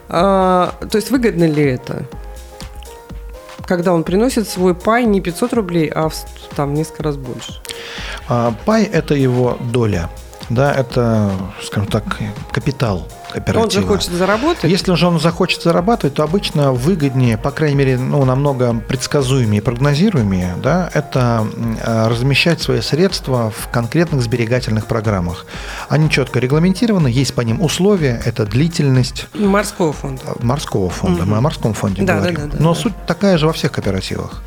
А, 0.10 0.74
то 0.90 0.98
есть 0.98 1.12
выгодно 1.12 1.46
ли 1.46 1.64
это? 1.64 2.04
Когда 3.66 3.94
он 3.94 4.04
приносит 4.04 4.48
свой 4.48 4.74
пай 4.74 5.06
не 5.06 5.20
500 5.20 5.54
рублей, 5.54 5.88
а 5.94 6.08
в, 6.08 6.14
там 6.56 6.74
несколько 6.74 7.04
раз 7.04 7.18
больше. 7.18 7.62
А 8.30 8.54
Пай– 8.66 8.84
это 8.94 9.14
его 9.14 9.58
доля. 9.60 10.10
Да, 10.50 10.74
это, 10.74 11.32
скажем 11.64 11.90
так, 11.90 12.04
капитал 12.52 13.08
кооператива. 13.32 13.64
Он 13.66 13.70
же 13.70 13.82
хочет 13.84 14.12
заработать. 14.12 14.64
Если 14.64 14.94
же 14.96 15.08
он 15.08 15.20
захочет 15.20 15.62
зарабатывать, 15.62 16.14
то 16.16 16.24
обычно 16.24 16.72
выгоднее, 16.72 17.38
по 17.38 17.52
крайней 17.52 17.76
мере, 17.76 17.98
ну, 17.98 18.24
намного 18.24 18.74
предсказуемее 18.74 19.62
и 19.62 19.64
прогнозируемее, 19.64 20.56
да, 20.64 20.90
это 20.94 21.46
э, 21.84 22.08
размещать 22.08 22.62
свои 22.62 22.80
средства 22.80 23.52
в 23.52 23.68
конкретных 23.70 24.22
сберегательных 24.22 24.86
программах. 24.86 25.46
Они 25.90 26.10
четко 26.10 26.40
регламентированы, 26.40 27.08
есть 27.10 27.34
по 27.34 27.42
ним 27.42 27.62
условия, 27.62 28.22
это 28.24 28.46
длительность 28.46 29.28
Морского 29.34 29.92
фонда. 29.92 30.22
морского 30.42 30.90
фонда. 30.90 31.26
Мы 31.26 31.38
о 31.38 31.42
морском 31.42 31.74
фонде 31.74 32.04
Да, 32.04 32.16
говорим. 32.20 32.36
да, 32.36 32.42
да, 32.46 32.52
да, 32.54 32.64
Но 32.64 32.74
да. 32.74 32.80
суть 32.80 32.94
такая 33.06 33.38
же 33.38 33.48
во 33.48 33.54
всех 33.54 33.74
кооперативах. 33.74 34.42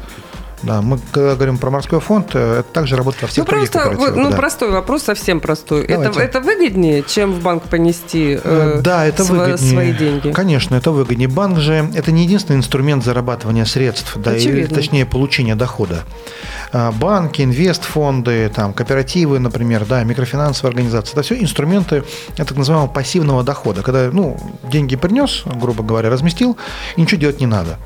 Да, 0.62 0.82
мы 0.82 0.98
когда 1.12 1.34
говорим 1.36 1.56
про 1.56 1.70
морской 1.70 2.00
фонд, 2.00 2.30
э, 2.34 2.60
это 2.60 2.68
также 2.72 2.96
работает 2.96 3.22
во 3.22 3.28
всех 3.28 3.46
Ну, 3.46 3.50
других 3.50 3.70
просто, 3.70 3.90
вот, 3.96 4.14
ну, 4.16 4.30
да. 4.30 4.36
простой 4.36 4.70
вопрос, 4.70 5.04
совсем 5.04 5.40
простой. 5.40 5.84
Это, 5.84 6.02
Давайте. 6.10 6.20
это 6.20 6.40
выгоднее, 6.40 7.02
чем 7.02 7.32
в 7.32 7.42
банк 7.42 7.62
понести 7.64 8.38
э, 8.42 8.76
Э, 8.76 8.80
Да, 8.82 9.06
это 9.06 9.22
сво- 9.22 9.38
выгоднее. 9.46 9.72
свои 9.72 9.92
деньги? 9.94 10.32
Конечно, 10.32 10.74
это 10.74 10.90
выгоднее. 10.90 11.28
Банк 11.28 11.58
же 11.58 11.88
это 11.94 12.12
не 12.12 12.24
единственный 12.24 12.56
инструмент 12.56 13.04
зарабатывания 13.04 13.64
средств, 13.64 14.16
да, 14.16 14.36
или 14.36 14.66
точнее 14.66 15.06
получения 15.06 15.54
дохода. 15.54 16.04
А, 16.72 16.92
Банки, 16.92 17.42
инвестфонды, 17.42 18.50
там, 18.54 18.72
кооперативы, 18.74 19.38
например, 19.38 19.86
да, 19.86 20.04
микрофинансовые 20.04 20.70
организации, 20.70 21.12
это 21.12 21.22
все 21.22 21.40
инструменты 21.40 22.04
э, 22.36 22.44
так 22.44 22.56
называемого 22.56 22.88
пассивного 22.92 23.42
дохода, 23.42 23.82
когда 23.82 24.10
ну, 24.12 24.36
деньги 24.70 24.96
принес, 24.96 25.42
грубо 25.46 25.82
говоря, 25.82 26.10
разместил, 26.10 26.56
и 26.96 27.00
ничего 27.00 27.20
делать 27.20 27.40
не 27.40 27.46
надо. 27.46 27.78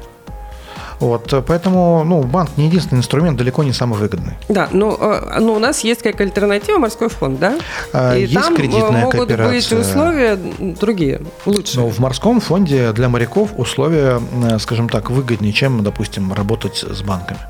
Вот, 1.00 1.32
поэтому 1.46 2.04
ну, 2.04 2.22
банк 2.22 2.50
не 2.56 2.66
единственный 2.66 2.98
инструмент, 2.98 3.36
далеко 3.36 3.62
не 3.62 3.72
самый 3.72 3.98
выгодный. 3.98 4.34
Да, 4.48 4.68
но, 4.72 4.96
э, 5.00 5.40
но 5.40 5.54
у 5.54 5.58
нас 5.58 5.80
есть 5.84 6.02
как 6.02 6.20
альтернатива 6.20 6.78
морской 6.78 7.08
фонд, 7.08 7.38
да? 7.38 7.58
А, 7.92 8.16
И 8.16 8.22
есть 8.22 8.34
там 8.34 8.54
э, 8.54 8.56
кредитная 8.56 9.04
могут 9.04 9.28
быть 9.28 9.28
кооперация. 9.28 9.80
условия 9.80 10.38
другие, 10.58 11.20
лучше. 11.46 11.80
Но 11.80 11.88
в 11.88 11.98
морском 11.98 12.40
фонде 12.40 12.92
для 12.92 13.08
моряков 13.08 13.50
условия, 13.56 14.20
э, 14.44 14.58
скажем 14.58 14.88
так, 14.88 15.10
выгоднее, 15.10 15.52
чем, 15.52 15.82
допустим, 15.82 16.32
работать 16.32 16.84
с 16.88 17.02
банками. 17.02 17.40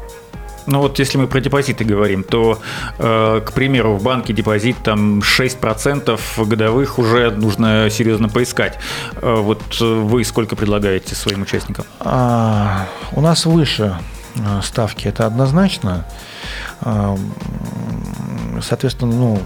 Ну 0.67 0.81
вот 0.81 0.99
если 0.99 1.19
мы 1.19 1.27
про 1.27 1.41
депозиты 1.41 1.85
говорим, 1.85 2.23
то, 2.23 2.61
э, 2.99 3.41
к 3.45 3.53
примеру, 3.53 3.97
в 3.97 4.03
банке 4.03 4.33
депозит 4.33 4.77
там 4.83 5.21
6% 5.21 6.21
годовых 6.47 6.99
уже 6.99 7.31
нужно 7.31 7.89
серьезно 7.91 8.29
поискать. 8.29 8.79
Э, 9.17 9.37
вот 9.37 9.63
э, 9.81 9.85
вы 9.85 10.25
сколько 10.25 10.57
предлагаете 10.57 11.15
своим 11.15 11.43
участникам? 11.43 11.85
А, 12.01 12.87
у 13.13 13.21
нас 13.21 13.47
выше 13.47 13.99
а, 14.39 14.63
ставки, 14.63 15.07
это 15.09 15.27
однозначно. 15.27 16.05
А, 16.81 17.17
Соответственно, 18.63 19.13
ну, 19.13 19.39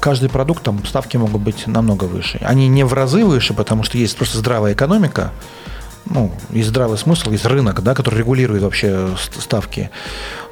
каждый 0.00 0.28
продукт, 0.28 0.62
там 0.62 0.84
ставки 0.84 1.16
могут 1.16 1.40
быть 1.40 1.66
намного 1.66 2.04
выше. 2.04 2.38
Они 2.42 2.68
не 2.68 2.84
в 2.84 2.92
разы 2.92 3.24
выше, 3.24 3.54
потому 3.54 3.82
что 3.82 3.98
есть 3.98 4.16
просто 4.16 4.38
здравая 4.38 4.72
экономика, 4.72 5.30
ну, 6.06 6.30
есть 6.50 6.68
здравый 6.68 6.98
смысл, 6.98 7.30
есть 7.30 7.44
рынок, 7.44 7.82
да, 7.82 7.94
который 7.94 8.18
регулирует 8.18 8.62
вообще 8.62 9.08
ст- 9.16 9.40
ставки. 9.40 9.90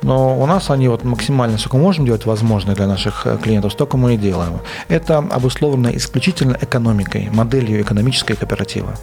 Но 0.03 0.39
у 0.39 0.47
нас 0.47 0.71
они 0.71 0.89
вот 0.89 1.05
максимально, 1.05 1.59
сколько 1.59 1.77
можем 1.77 2.05
делать 2.05 2.27
возможно 2.27 2.75
для 2.75 2.87
наших 2.87 3.27
э, 3.27 3.39
клиентов, 3.43 3.73
столько 3.73 3.97
мы 3.97 4.15
и 4.15 4.17
делаем. 4.17 4.61
Это 4.89 5.19
обусловлено 5.19 5.91
исключительно 5.91 6.57
экономикой, 6.61 7.29
моделью 7.33 7.81
экономической 7.83 8.35
кооператива. 8.35 8.95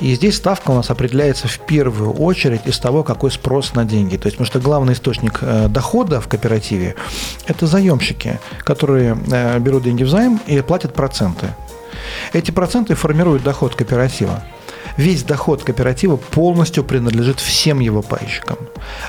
И 0.00 0.14
здесь 0.14 0.36
ставка 0.36 0.72
у 0.72 0.74
нас 0.74 0.90
определяется 0.90 1.46
в 1.46 1.58
первую 1.60 2.12
очередь 2.12 2.62
из 2.66 2.78
того, 2.78 3.04
какой 3.04 3.30
спрос 3.30 3.74
на 3.74 3.84
деньги. 3.84 4.16
То 4.16 4.26
есть, 4.26 4.38
потому 4.38 4.46
что 4.46 4.58
главный 4.60 4.94
источник 4.94 5.38
э, 5.42 5.68
дохода 5.68 6.20
в 6.20 6.28
кооперативе– 6.28 6.96
это 7.46 7.66
заемщики, 7.66 8.40
которые 8.60 9.16
э, 9.30 9.58
берут 9.60 9.84
деньги 9.84 10.02
в 10.02 10.08
займ 10.08 10.40
и 10.46 10.60
платят 10.62 10.94
проценты. 10.94 11.54
Эти 12.32 12.50
проценты 12.50 12.94
формируют 12.94 13.42
доход 13.42 13.74
кооператива. 13.74 14.42
Весь 14.96 15.22
доход 15.22 15.62
кооператива 15.62 16.16
полностью 16.16 16.84
принадлежит 16.84 17.40
всем 17.40 17.80
его 17.80 18.02
пайщикам. 18.02 18.58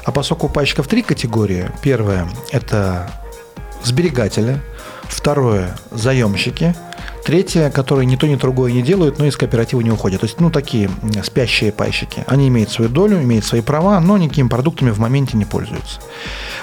А 0.03 0.11
поскольку 0.11 0.49
пайщиков 0.49 0.87
три 0.87 1.01
категории. 1.01 1.69
Первое– 1.81 2.27
это 2.51 3.11
сберегатели. 3.83 4.59
Второе– 5.03 5.75
заемщики. 5.91 6.75
Третье, 7.23 7.69
которые 7.69 8.05
ни 8.05 8.17
то, 8.17 8.27
ни 8.27 8.35
другое 8.35 8.73
не 8.73 8.81
делают, 8.81 9.17
но 9.17 9.25
из 9.25 9.37
кооператива 9.37 9.79
не 9.79 9.91
уходят. 9.91 10.21
То 10.21 10.25
есть, 10.25 10.41
ну, 10.41 10.51
такие 10.51 10.89
спящие 11.23 11.71
пайщики. 11.71 12.25
Они 12.27 12.49
имеют 12.49 12.69
свою 12.69 12.89
долю, 12.89 13.21
имеют 13.23 13.45
свои 13.45 13.61
права, 13.61 13.99
но 14.01 14.17
никакими 14.17 14.49
продуктами 14.49 14.91
в 14.91 14.99
моменте 14.99 15.37
не 15.37 15.45
пользуются. 15.45 16.01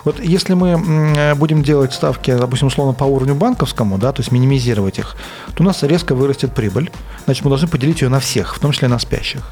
Вот 0.05 0.21
если 0.21 0.53
мы 0.55 0.71
м, 0.71 1.39
будем 1.39 1.63
делать 1.63 1.95
ставки, 1.95 2.31
допустим, 2.35 2.69
условно 2.69 2.93
по 2.93 3.05
уровню 3.05 3.35
банковскому, 3.35 3.97
да, 3.97 4.13
то 4.13 4.21
есть 4.21 4.33
минимизировать 4.33 4.99
их, 4.99 5.17
то 5.55 5.63
у 5.63 5.67
нас 5.67 5.83
резко 5.83 6.15
вырастет 6.15 6.55
прибыль. 6.55 6.91
Значит, 7.25 7.45
мы 7.45 7.51
должны 7.51 7.69
поделить 7.69 8.03
ее 8.03 8.11
на 8.11 8.21
всех, 8.21 8.57
в 8.57 8.59
том 8.61 8.73
числе 8.73 8.89
на 8.89 8.99
спящих. 8.99 9.51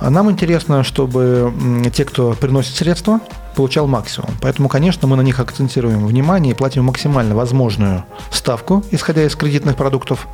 А 0.00 0.10
Нам 0.10 0.30
интересно, 0.30 0.82
чтобы 0.84 1.52
те, 1.92 2.04
кто 2.04 2.32
приносит 2.32 2.74
средства, 2.76 3.20
получал 3.54 3.86
максимум. 3.86 4.30
Поэтому, 4.42 4.68
конечно, 4.68 5.08
мы 5.08 5.16
на 5.16 5.22
них 5.22 5.40
акцентируем 5.40 6.06
внимание 6.06 6.52
и 6.52 6.56
платим 6.56 6.84
максимально 6.84 7.34
возможную 7.34 8.04
ставку, 8.30 8.82
исходя 8.90 9.24
из 9.24 9.34
кредитных 9.36 9.76
продуктов. 9.76 10.26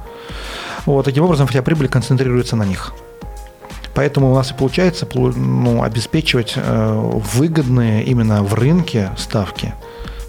Вот, 0.86 1.04
таким 1.04 1.24
образом, 1.24 1.46
вся 1.46 1.62
прибыль 1.62 1.88
концентрируется 1.88 2.56
на 2.56 2.64
них. 2.64 2.92
Поэтому 3.94 4.30
у 4.32 4.34
нас 4.34 4.50
и 4.50 4.54
получается 4.54 5.04
полу- 5.04 5.34
ну, 5.36 5.82
обеспечивать 5.82 6.54
э, 6.56 7.20
выгодные 7.34 8.04
именно 8.04 8.42
в 8.42 8.54
рынке 8.54 9.10
ставки. 9.18 9.74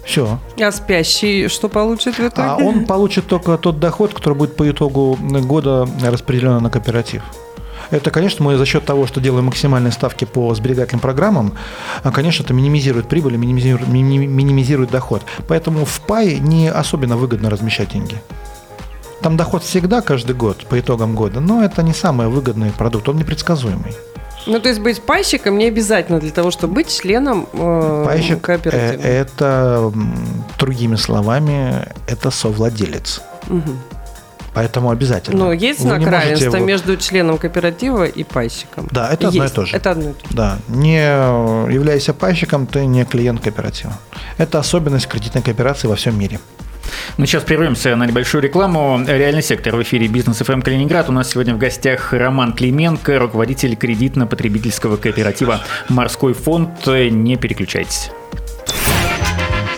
Все. 0.04 0.38
А 0.60 0.72
спящий 0.72 1.48
что 1.48 1.68
получит 1.68 2.16
в 2.16 2.20
итоге? 2.20 2.48
А 2.48 2.56
он 2.56 2.86
получит 2.86 3.28
только 3.28 3.56
тот 3.56 3.78
доход, 3.78 4.12
который 4.12 4.34
будет 4.34 4.56
по 4.56 4.68
итогу 4.68 5.16
года 5.20 5.88
распределен 6.02 6.60
на 6.62 6.70
кооператив. 6.70 7.22
Это, 7.92 8.10
конечно, 8.10 8.44
мы 8.44 8.56
за 8.56 8.66
счет 8.66 8.84
того, 8.84 9.06
что 9.06 9.20
делаем 9.20 9.44
максимальные 9.44 9.92
ставки 9.92 10.24
по 10.24 10.52
сберегательным 10.54 11.00
программам, 11.00 11.52
а, 12.02 12.10
конечно, 12.10 12.42
это 12.42 12.54
минимизирует 12.54 13.06
прибыль 13.08 13.34
и 13.34 13.36
минимизирует, 13.36 13.86
мини- 13.88 14.26
минимизирует 14.26 14.90
доход. 14.90 15.22
Поэтому 15.46 15.84
в 15.84 16.00
пае 16.00 16.38
не 16.40 16.68
особенно 16.68 17.16
выгодно 17.16 17.50
размещать 17.50 17.90
деньги. 17.90 18.20
Там 19.20 19.36
доход 19.36 19.62
всегда 19.62 20.00
каждый 20.00 20.34
год 20.34 20.66
по 20.66 20.80
итогам 20.80 21.14
года, 21.14 21.38
но 21.40 21.62
это 21.62 21.82
не 21.82 21.92
самый 21.92 22.26
выгодный 22.28 22.70
продукт, 22.70 23.08
он 23.08 23.18
непредсказуемый. 23.18 23.94
Ну, 24.46 24.58
то 24.58 24.68
есть 24.68 24.80
быть 24.80 25.00
пайщиком 25.02 25.56
не 25.58 25.66
обязательно 25.66 26.18
для 26.18 26.32
того, 26.32 26.50
чтобы 26.50 26.74
быть 26.74 26.88
членом 26.88 27.46
э, 27.52 28.04
Пайщик 28.06 28.38
э, 28.38 28.40
кооператива. 28.40 29.00
это, 29.02 29.92
другими 30.58 30.96
словами, 30.96 31.86
это 32.08 32.30
совладелец. 32.32 33.20
Мгм. 33.46 33.78
Поэтому 34.54 34.90
обязательно. 34.90 35.46
Но 35.46 35.52
есть 35.52 35.80
знак 35.80 35.98
не 36.00 36.06
можете 36.06 36.24
равенства 36.26 36.56
его- 36.56 36.66
между 36.66 36.96
членом 36.96 37.38
кооператива 37.38 38.04
и 38.04 38.22
пайщиком? 38.22 38.86
Да, 38.90 39.08
это 39.10 39.28
одно 39.28 39.42
и 39.42 39.46
Есть. 39.46 39.54
то 39.54 39.64
же. 39.64 39.76
Это 39.76 39.90
одно 39.92 40.10
и 40.10 40.12
то 40.12 40.28
же. 40.28 40.34
Да, 40.34 40.58
не 40.68 40.96
являясь 41.72 42.04
пайщиком, 42.18 42.66
ты 42.66 42.84
не 42.84 43.04
клиент 43.04 43.40
кооператива. 43.40 43.98
Это 44.38 44.58
особенность 44.58 45.06
кредитной 45.08 45.42
кооперации 45.42 45.88
во 45.88 45.96
всем 45.96 46.18
мире. 46.18 46.38
Ну, 47.16 47.24
сейчас 47.26 47.44
прервемся 47.44 47.96
на 47.96 48.04
небольшую 48.06 48.42
рекламу. 48.42 49.00
Реальный 49.06 49.42
сектор 49.42 49.74
в 49.76 49.82
эфире 49.82 50.08
«Бизнес 50.08 50.38
ФМ 50.38 50.60
Калининград». 50.60 51.08
У 51.08 51.12
нас 51.12 51.30
сегодня 51.30 51.54
в 51.54 51.58
гостях 51.58 52.12
Роман 52.12 52.52
Клименко, 52.52 53.18
руководитель 53.18 53.74
кредитно-потребительского 53.74 54.96
кооператива 54.98 55.60
«Морской 55.88 56.34
фонд». 56.34 56.86
Не 56.86 57.36
переключайтесь. 57.36 58.10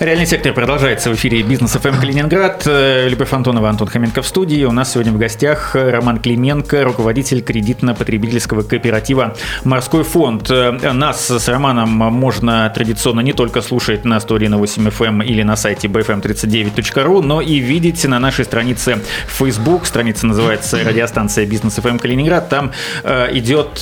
Реальный 0.00 0.24
сектор 0.24 0.54
продолжается 0.54 1.10
в 1.10 1.14
эфире 1.14 1.42
Бизнес 1.42 1.72
ФМ 1.72 2.00
Калининград. 2.00 2.62
Э, 2.64 3.06
Любовь 3.06 3.30
Антонова, 3.34 3.68
Антон 3.68 3.86
Хоменко 3.86 4.22
в 4.22 4.26
студии. 4.26 4.64
У 4.64 4.72
нас 4.72 4.92
сегодня 4.92 5.12
в 5.12 5.18
гостях 5.18 5.74
Роман 5.74 6.20
Клименко, 6.20 6.84
руководитель 6.84 7.42
кредитно-потребительского 7.42 8.62
кооператива 8.62 9.36
«Морской 9.62 10.02
фонд». 10.02 10.50
Э, 10.50 10.92
Нас 10.92 11.30
с 11.30 11.48
Романом 11.48 11.90
можно 11.90 12.72
традиционно 12.74 13.20
не 13.20 13.34
только 13.34 13.60
слушать 13.60 14.06
на 14.06 14.16
101.8 14.16 14.90
FM 14.90 15.22
или 15.22 15.42
на 15.42 15.54
сайте 15.54 15.86
bfm39.ru, 15.88 17.20
но 17.20 17.42
и 17.42 17.58
видеть 17.58 18.02
на 18.06 18.18
нашей 18.18 18.46
странице 18.46 19.00
Facebook. 19.26 19.84
Страница 19.84 20.26
называется 20.26 20.82
«Радиостанция 20.82 21.44
Бизнес 21.44 21.74
ФМ 21.74 21.98
Калининград». 21.98 22.48
Там 22.48 22.72
э, 23.04 23.36
идет 23.36 23.80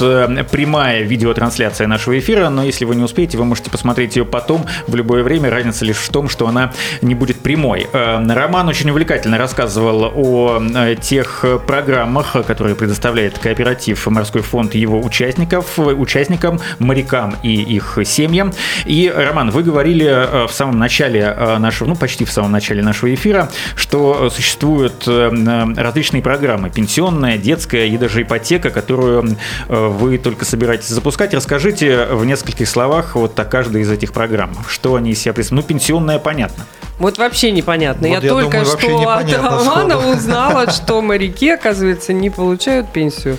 прямая 0.51 1.03
видеотрансляция 1.03 1.87
нашего 1.87 2.19
эфира, 2.19 2.49
но 2.49 2.65
если 2.65 2.85
вы 2.85 2.97
не 2.97 3.05
успеете, 3.05 3.39
вы 3.39 3.45
можете 3.45 3.71
посмотреть 3.71 4.17
ее 4.17 4.25
потом 4.25 4.67
в 4.89 4.97
любое 4.97 5.23
время. 5.23 5.49
Разница 5.49 5.85
лишь 5.85 6.08
в 6.09 6.13
том, 6.13 6.29
что 6.29 6.49
она 6.49 6.73
не 7.03 7.15
будет 7.15 7.41
прямой. 7.41 7.87
Э, 7.93 8.25
Роман 8.27 8.69
очень 8.69 8.91
увлекательно 8.91 9.39
рассказывал 9.39 10.11
о 10.15 10.61
э, 10.61 10.97
тех 11.01 11.45
программах, 11.67 12.37
которые 12.47 12.75
предоставляет 12.75 13.39
кооператив 13.39 14.07
«Морской 14.07 14.43
фонд» 14.43 14.75
его 14.75 15.01
участников, 15.01 15.79
участникам, 15.79 16.61
морякам 16.79 17.37
и 17.43 17.53
их 17.53 17.99
семьям. 18.05 18.53
И, 18.87 19.13
Роман, 19.15 19.51
вы 19.51 19.63
говорили 19.63 20.07
э, 20.07 20.47
в 20.47 20.53
самом 20.53 20.79
начале 20.79 21.35
нашего, 21.59 21.89
ну, 21.89 21.97
почти 21.97 22.25
в 22.25 22.31
самом 22.31 22.53
начале 22.53 22.83
нашего 22.83 23.13
эфира, 23.15 23.51
что 23.77 24.31
существуют 24.31 25.07
различные 25.07 26.23
программы, 26.23 26.71
пенсионная, 26.71 27.37
детская 27.39 27.87
и 27.87 27.97
даже 27.99 28.23
ипотека, 28.23 28.71
которую 28.71 29.37
вы 29.69 30.19
только 30.19 30.45
собираетесь 30.45 30.89
запускать. 30.89 31.35
Расскажите 31.35 32.07
в 32.07 32.25
нескольких 32.25 32.69
словах 32.69 33.15
вот 33.15 33.39
о 33.39 33.45
каждой 33.45 33.83
из 33.83 33.91
этих 33.91 34.13
программ. 34.13 34.57
Что 34.69 34.95
они 34.95 35.11
из 35.11 35.21
себя 35.21 35.35
представляют? 35.35 35.69
Ну, 35.69 35.75
пенсионная 35.75 35.98
понятно. 36.23 36.65
Вот 36.99 37.17
вообще 37.19 37.53
непонятно. 37.53 38.09
Вот 38.09 38.15
я, 38.15 38.21
я 38.21 38.29
только 38.29 38.59
думаю, 38.59 38.65
что 38.67 39.11
от 39.13 39.33
Романа 39.33 39.99
узнала, 40.11 40.71
что 40.71 41.01
моряки, 41.01 41.51
оказывается, 41.51 42.13
не 42.13 42.29
получают 42.29 42.89
пенсию. 42.89 43.39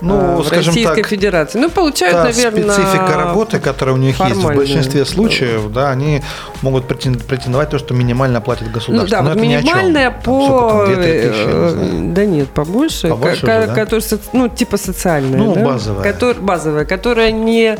Ну, 0.00 0.18
а, 0.18 0.36
в 0.36 0.46
скажем 0.46 0.66
Российской 0.74 1.02
так, 1.02 1.06
Федерации. 1.06 1.58
Ну, 1.58 1.70
получают, 1.70 2.16
Та 2.16 2.24
наверное... 2.24 2.74
специфика 2.74 3.14
работы, 3.16 3.58
которая 3.58 3.94
у 3.94 3.98
них 3.98 4.18
есть 4.20 4.36
в 4.36 4.54
большинстве 4.54 5.04
случаев, 5.04 5.70
да, 5.72 5.90
они 5.90 6.22
могут 6.62 6.84
претен- 6.86 7.22
претендовать 7.22 7.70
то, 7.70 7.78
что 7.78 7.94
минимально 7.94 8.40
платит 8.40 8.66
Ну 8.66 8.72
государство. 8.72 9.08
да, 9.10 9.22
Но 9.22 9.28
вот 9.30 9.38
это 9.38 9.46
ни 9.46 9.54
о 9.54 9.62
чем. 9.62 9.66
минимальная 9.66 10.10
Там 10.10 10.20
по... 10.22 10.48
там, 10.48 10.90
2-3 10.90 10.94
тысячи, 10.96 11.38
я 11.38 11.90
не 11.90 12.10
э. 12.10 12.12
Да 12.12 12.24
нет, 12.26 12.48
побольше. 12.50 13.08
Побольше 13.08 13.46
ка- 13.46 13.58
уже, 13.58 13.66
да? 13.68 13.74
Которая, 13.74 14.04
ну, 14.32 14.48
типа 14.48 14.76
социальная. 14.76 15.38
Ну, 15.38 15.54
да? 15.54 15.64
базовая. 15.64 16.12
Котор- 16.12 16.40
базовая, 16.40 16.84
которая 16.84 17.30
не... 17.30 17.78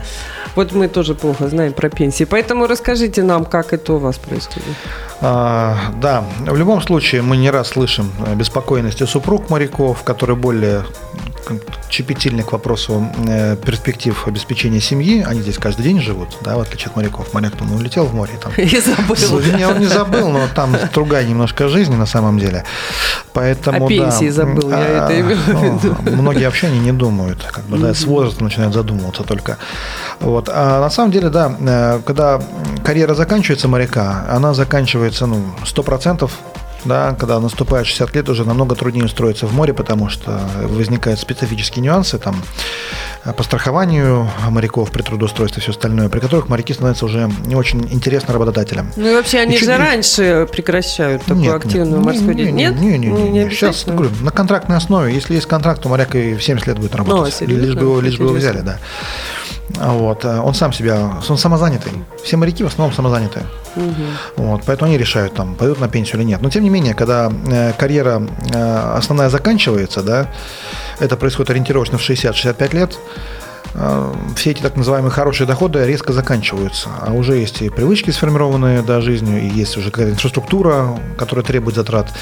Вот 0.57 0.73
мы 0.73 0.89
тоже 0.89 1.15
плохо 1.15 1.49
знаем 1.49 1.73
про 1.73 1.89
пенсии. 1.89 2.25
Поэтому 2.25 2.67
расскажите 2.67 3.23
нам, 3.23 3.45
как 3.45 3.73
это 3.73 3.95
у 3.95 3.99
вас 3.99 4.19
происходит. 4.19 4.77
А, 5.21 5.77
да, 6.01 6.25
в 6.47 6.57
любом 6.57 6.81
случае 6.83 7.23
мы 7.23 7.37
не 7.37 7.51
раз 7.51 7.69
слышим 7.69 8.11
э, 8.27 8.35
беспокойности 8.35 9.05
супруг 9.05 9.51
моряков, 9.51 10.03
которые 10.03 10.37
более 10.37 10.85
щепетильны 11.91 12.43
к 12.43 12.53
вопросу 12.53 13.07
э, 13.29 13.57
перспектив 13.57 14.27
обеспечения 14.27 14.81
семьи. 14.81 15.25
Они 15.27 15.41
здесь 15.41 15.59
каждый 15.59 15.83
день 15.83 16.01
живут, 16.01 16.37
да, 16.43 16.57
в 16.57 16.61
отличие 16.61 16.89
от 16.91 16.97
моряков. 16.97 17.33
Моряк 17.35 17.57
там 17.57 17.73
улетел 17.73 18.07
в 18.07 18.15
море, 18.15 18.33
там 18.43 18.53
Я 18.57 18.81
забыла. 18.81 19.57
Не, 19.57 19.67
он 19.67 19.79
не 19.79 19.87
забыл, 19.87 20.29
но 20.29 20.49
там 20.55 20.77
другая 20.93 21.25
немножко 21.25 21.69
жизнь 21.69 21.95
на 21.95 22.07
самом 22.07 22.39
деле. 22.39 22.65
Поэтому, 23.33 23.87
О 23.87 23.89
да, 23.89 23.95
пенсии 23.95 24.29
забыл, 24.29 24.71
я 24.71 24.77
а, 24.77 25.05
это 25.05 25.21
имела 25.21 25.41
в 25.41 25.49
ну, 25.49 25.79
виду. 25.79 25.97
Многие 26.23 26.45
вообще 26.45 26.69
они 26.69 26.79
не 26.79 26.93
думают, 26.93 27.43
как 27.43 27.65
бы, 27.65 27.79
да, 27.79 27.95
с 27.95 28.05
возрастом 28.05 28.45
начинают 28.45 28.75
задумываться 28.75 29.23
только. 29.23 29.59
Вот. 30.21 30.49
А 30.53 30.81
на 30.81 30.91
самом 30.91 31.11
деле, 31.11 31.29
да, 31.31 31.55
э, 31.59 32.01
когда 32.05 32.41
карьера 32.85 33.15
заканчивается 33.15 33.69
моряка, 33.69 34.25
она 34.29 34.55
заканчивается, 34.55 35.27
ну, 35.27 35.45
100%, 35.65 36.31
да, 36.85 37.15
когда 37.19 37.41
наступает 37.41 37.87
60 37.87 38.15
лет, 38.15 38.29
уже 38.29 38.45
намного 38.45 38.75
труднее 38.75 39.05
устроиться 39.07 39.47
в 39.47 39.55
море, 39.55 39.73
потому 39.73 40.09
что 40.11 40.41
возникают 40.63 41.19
специфические 41.21 41.83
нюансы 41.83 42.19
там, 42.19 42.37
э, 43.25 43.33
по 43.33 43.43
страхованию 43.43 44.29
моряков 44.51 44.91
при 44.91 45.03
трудоустройстве 45.03 45.61
и 45.61 45.63
все 45.63 45.71
остальное, 45.73 46.09
при 46.09 46.21
которых 46.21 46.49
моряки 46.49 46.73
становятся 46.75 47.07
уже 47.07 47.31
не 47.47 47.57
очень 47.57 47.81
интересны 47.93 48.33
работодателям. 48.35 48.93
Ну 48.97 49.09
и 49.11 49.15
вообще 49.15 49.39
они 49.41 49.55
И 49.55 49.59
чуть- 49.59 49.67
же 49.69 49.77
раньше 49.77 50.49
прекращают 50.51 51.23
такую 51.23 51.41
Нет, 51.45 51.55
активную 51.55 51.97
нет. 51.97 52.05
морскую 52.07 52.35
Не, 52.35 52.45
не, 52.45 52.53
деятельность. 52.53 52.83
Не, 52.83 52.99
не, 52.99 53.09
не, 53.09 53.45
не, 53.45 53.51
Сейчас 53.51 53.85
говорю, 53.87 54.11
на 54.21 54.31
контрактной 54.31 54.77
основе. 54.77 55.15
Если 55.15 55.35
есть 55.35 55.47
контракт, 55.47 55.83
то 55.83 55.89
моряк 55.89 56.15
и 56.15 56.35
в 56.35 56.43
70 56.43 56.67
лет 56.67 56.79
будет 56.79 56.95
работать. 56.95 57.33
Ну, 57.41 57.47
серьезно? 57.47 57.65
лишь 57.67 57.75
бы 57.75 57.81
его, 57.83 58.01
лишь 58.01 58.19
бы 58.19 58.25
его 58.25 58.35
взяли, 58.35 58.59
Интересно. 58.59 58.79
да. 59.79 59.91
Вот. 59.93 60.25
а 60.25 60.43
Он 60.43 60.55
сам 60.55 60.73
себя, 60.73 61.21
он 61.29 61.39
самозанятый. 61.39 61.93
Все 62.23 62.37
моряки 62.37 62.63
в 62.63 62.67
основном 62.67 62.95
самозанятые. 62.95 63.47
Вот, 64.37 64.63
поэтому 64.67 64.91
они 64.91 64.99
решают, 64.99 65.35
там, 65.35 65.55
пойдут 65.55 65.81
на 65.81 65.89
пенсию 65.89 66.21
или 66.21 66.29
нет. 66.29 66.43
Но 66.43 66.51
тем 66.51 66.63
не 66.63 66.71
менее, 66.71 66.95
когда 66.95 67.31
э, 67.47 67.73
карьера 67.79 68.27
э, 68.53 68.95
основная 68.97 69.29
заканчивается, 69.29 70.03
да, 70.03 70.29
это 71.01 71.17
происходит 71.17 71.51
ориентировочно 71.51 71.99
в 71.99 72.09
60-65 72.09 72.75
лет, 72.75 72.99
э, 73.75 74.15
все 74.37 74.53
эти 74.53 74.63
так 74.63 74.77
называемые 74.77 75.11
хорошие 75.11 75.47
доходы 75.47 75.85
резко 75.85 76.13
заканчиваются. 76.13 76.89
А 77.01 77.13
уже 77.13 77.37
есть 77.37 77.63
и 77.63 77.69
привычки 77.69 78.11
сформированные 78.11 78.83
да, 78.83 79.01
жизнью, 79.01 79.43
и 79.43 79.49
есть 79.49 79.77
уже 79.77 79.91
какая-то 79.91 80.13
инфраструктура, 80.13 80.99
которая 81.19 81.45
требует 81.45 81.77
затрат. 81.77 82.13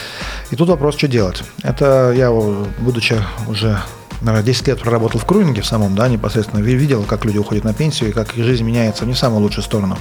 И 0.50 0.56
тут 0.56 0.68
вопрос, 0.68 0.96
что 0.96 1.08
делать. 1.08 1.42
Это 1.62 2.12
я, 2.16 2.30
будучи 2.30 3.16
уже 3.48 3.78
наверное, 4.22 4.46
10 4.46 4.68
лет 4.68 4.80
проработал 4.80 5.20
в 5.20 5.24
круинге 5.24 5.62
в 5.62 5.66
самом, 5.66 5.94
да, 5.94 6.08
непосредственно 6.08 6.60
ви- 6.60 6.76
видел, 6.76 7.02
как 7.02 7.24
люди 7.24 7.38
уходят 7.38 7.64
на 7.64 7.74
пенсию 7.74 8.10
и 8.10 8.12
как 8.12 8.36
их 8.36 8.44
жизнь 8.44 8.64
меняется 8.64 9.04
в 9.04 9.08
не 9.08 9.14
самую 9.14 9.42
лучшую 9.42 9.64
сторону. 9.64 9.98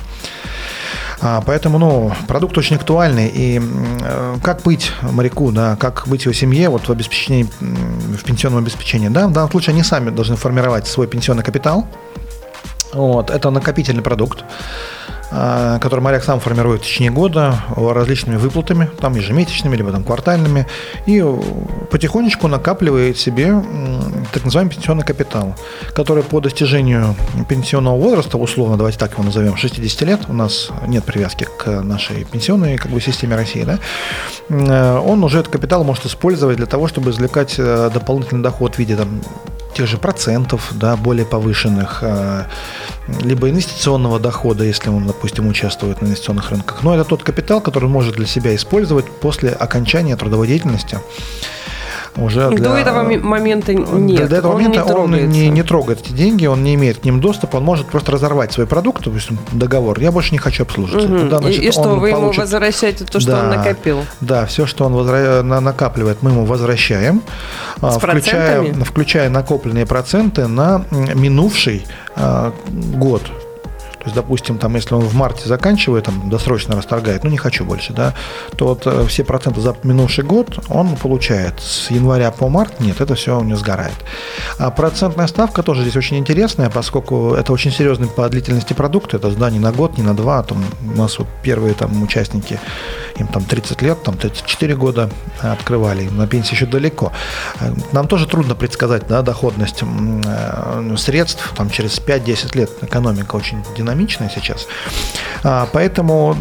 А, 1.21 1.41
Поэтому, 1.45 1.77
ну, 1.77 2.11
продукт 2.27 2.57
очень 2.57 2.75
актуальный. 2.75 3.27
И 3.27 3.61
э, 3.61 4.37
как 4.43 4.63
быть 4.63 4.91
моряку, 5.01 5.51
да, 5.51 5.75
как 5.75 6.07
быть 6.07 6.25
его 6.25 6.33
семье 6.33 6.69
вот 6.69 6.87
в 6.87 6.91
обеспечении, 6.91 7.43
в 7.59 8.23
пенсионном 8.23 8.63
обеспечении, 8.63 9.09
да, 9.09 9.27
в 9.27 9.31
данном 9.31 9.51
случае 9.51 9.73
они 9.73 9.83
сами 9.83 10.09
должны 10.09 10.35
формировать 10.35 10.87
свой 10.87 11.07
пенсионный 11.07 11.43
капитал. 11.43 11.87
Вот, 12.93 13.29
это 13.29 13.51
накопительный 13.51 14.01
продукт, 14.01 14.43
который 15.31 16.01
моряк 16.01 16.23
сам 16.23 16.39
формирует 16.39 16.81
в 16.81 16.85
течение 16.85 17.11
года 17.11 17.63
различными 17.75 18.35
выплатами, 18.35 18.89
там 18.99 19.15
ежемесячными, 19.15 19.75
либо 19.75 19.91
там 19.91 20.03
квартальными, 20.03 20.67
и 21.05 21.23
потихонечку 21.89 22.47
накапливает 22.47 23.17
себе 23.17 23.61
так 24.33 24.43
называемый 24.43 24.73
пенсионный 24.73 25.03
капитал, 25.03 25.55
который 25.93 26.23
по 26.23 26.39
достижению 26.39 27.15
пенсионного 27.47 27.97
возраста, 27.97 28.37
условно, 28.37 28.77
давайте 28.77 28.99
так 28.99 29.13
его 29.13 29.23
назовем, 29.23 29.55
60 29.55 30.01
лет, 30.01 30.21
у 30.27 30.33
нас 30.33 30.69
нет 30.87 31.03
привязки 31.03 31.47
к 31.57 31.81
нашей 31.81 32.25
пенсионной 32.25 32.77
как 32.77 32.91
бы, 32.91 32.99
системе 33.01 33.35
России, 33.35 33.63
да, 33.63 33.79
э, 34.49 34.97
он 34.97 35.23
уже 35.23 35.39
этот 35.39 35.51
капитал 35.51 35.83
может 35.83 36.05
использовать 36.05 36.57
для 36.57 36.65
того, 36.65 36.87
чтобы 36.87 37.11
извлекать 37.11 37.55
э, 37.57 37.89
дополнительный 37.93 38.43
доход 38.43 38.75
в 38.75 38.79
виде 38.79 38.95
там, 38.95 39.21
тех 39.73 39.87
же 39.87 39.97
процентов, 39.97 40.71
да, 40.71 40.95
более 40.95 41.25
повышенных, 41.25 41.99
э, 42.01 42.45
либо 43.21 43.49
инвестиционного 43.49 44.19
дохода, 44.19 44.63
если 44.63 44.89
он, 44.89 45.07
допустим, 45.07 45.47
участвует 45.47 46.01
на 46.01 46.07
инвестиционных 46.07 46.49
рынках. 46.51 46.83
Но 46.83 46.93
это 46.93 47.03
тот 47.05 47.23
капитал, 47.23 47.61
который 47.61 47.85
он 47.85 47.91
может 47.91 48.15
для 48.15 48.25
себя 48.25 48.55
использовать 48.55 49.09
после 49.09 49.49
окончания 49.49 50.15
трудовой 50.15 50.47
деятельности. 50.47 50.99
Уже 52.17 52.49
До 52.49 52.55
для- 52.57 52.79
этого 52.79 53.03
ми- 53.03 53.17
момента 53.17 53.73
до- 53.73 53.81
нет. 53.97 54.27
До 54.29 54.35
этого 54.35 54.53
он 54.55 54.63
момента 54.63 54.83
не 54.85 54.93
он 54.95 55.29
не, 55.29 55.49
не 55.49 55.63
трогает 55.63 56.01
эти 56.01 56.11
деньги, 56.11 56.45
он 56.45 56.61
не 56.63 56.75
имеет 56.75 56.97
к 56.99 57.05
ним 57.05 57.21
доступа, 57.21 57.57
он 57.57 57.63
может 57.63 57.87
просто 57.87 58.11
разорвать 58.11 58.51
свой 58.51 58.67
продукт, 58.67 59.05
допустим, 59.05 59.37
договор. 59.53 59.97
Я 59.99 60.11
больше 60.11 60.31
не 60.33 60.37
хочу 60.37 60.63
обслуживать. 60.63 61.07
Мгм. 61.07 61.19
Туда, 61.29 61.37
И- 61.37 61.41
значит, 61.41 61.63
и, 61.63 61.71
что, 61.71 61.81
он 61.83 61.99
вы 61.99 62.09
ему 62.09 62.19
получит- 62.21 62.41
возвращаете 62.41 63.05
то, 63.05 63.19
что 63.21 63.31
он 63.33 63.49
Да. 63.49 63.57
накопил? 63.57 63.99
Да, 64.19 64.45
все, 64.45 64.65
что 64.65 64.85
он 64.85 64.93
возра- 64.93 65.41
на- 65.41 65.61
накапливает, 65.61 66.21
мы 66.21 66.31
ему 66.31 66.43
возвращаем, 66.45 67.21
а, 67.81 67.91
С 67.91 67.97
включая, 67.97 68.55
процентами? 68.57 68.83
включая 68.83 69.29
накопленные 69.29 69.85
проценты 69.85 70.47
на 70.47 70.83
минувший 71.15 71.85
а, 72.15 72.51
год. 72.95 73.21
То 74.01 74.05
есть, 74.05 74.15
допустим, 74.15 74.57
там, 74.57 74.75
если 74.75 74.95
он 74.95 75.01
в 75.01 75.13
марте 75.13 75.47
заканчивает, 75.47 76.05
там, 76.05 76.27
досрочно 76.27 76.75
расторгает, 76.75 77.23
ну, 77.23 77.29
не 77.29 77.37
хочу 77.37 77.63
больше, 77.65 77.93
да, 77.93 78.15
то 78.57 78.69
вот 78.69 78.87
э, 78.87 79.05
все 79.07 79.23
проценты 79.23 79.61
за 79.61 79.75
минувший 79.83 80.23
год 80.23 80.57
он 80.69 80.95
получает. 80.95 81.59
С 81.59 81.91
января 81.91 82.31
по 82.31 82.49
март 82.49 82.79
нет, 82.79 82.99
это 82.99 83.13
все 83.13 83.39
у 83.39 83.43
него 83.43 83.59
сгорает. 83.59 83.93
А 84.57 84.71
процентная 84.71 85.27
ставка 85.27 85.61
тоже 85.61 85.83
здесь 85.83 85.95
очень 85.95 86.17
интересная, 86.17 86.71
поскольку 86.71 87.35
это 87.35 87.53
очень 87.53 87.71
серьезный 87.71 88.07
по 88.07 88.27
длительности 88.27 88.73
продукт, 88.73 89.13
это 89.13 89.29
да, 89.29 89.51
не 89.51 89.59
на 89.59 89.71
год, 89.71 89.99
не 89.99 90.03
на 90.03 90.15
два, 90.15 90.39
а 90.39 90.43
там 90.43 90.65
у 90.81 90.97
нас 90.97 91.19
вот 91.19 91.27
первые 91.43 91.75
там 91.75 92.01
участники, 92.01 92.59
им 93.17 93.27
там 93.27 93.43
30 93.43 93.83
лет, 93.83 94.01
там 94.01 94.17
34 94.17 94.75
года 94.75 95.11
открывали, 95.41 96.09
на 96.09 96.25
пенсии 96.25 96.55
еще 96.55 96.65
далеко. 96.65 97.11
Э, 97.59 97.71
нам 97.91 98.07
тоже 98.07 98.25
трудно 98.25 98.55
предсказать 98.55 99.05
да, 99.07 99.21
доходность 99.21 99.83
э, 99.83 100.95
средств 100.97 101.53
там, 101.55 101.69
через 101.69 101.99
5-10 101.99 102.57
лет. 102.57 102.71
Экономика 102.81 103.35
очень 103.35 103.63
динамичная 103.77 103.90
сейчас. 104.33 104.67
А, 105.43 105.67
поэтому 105.71 106.35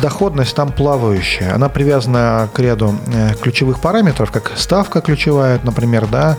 доходность 0.00 0.54
там 0.54 0.72
плавающая. 0.72 1.54
Она 1.54 1.68
привязана 1.68 2.48
к 2.52 2.58
ряду 2.58 2.94
э, 3.06 3.34
ключевых 3.40 3.80
параметров, 3.80 4.30
как 4.30 4.52
ставка 4.56 5.00
ключевая, 5.00 5.60
например, 5.62 6.06
да, 6.06 6.36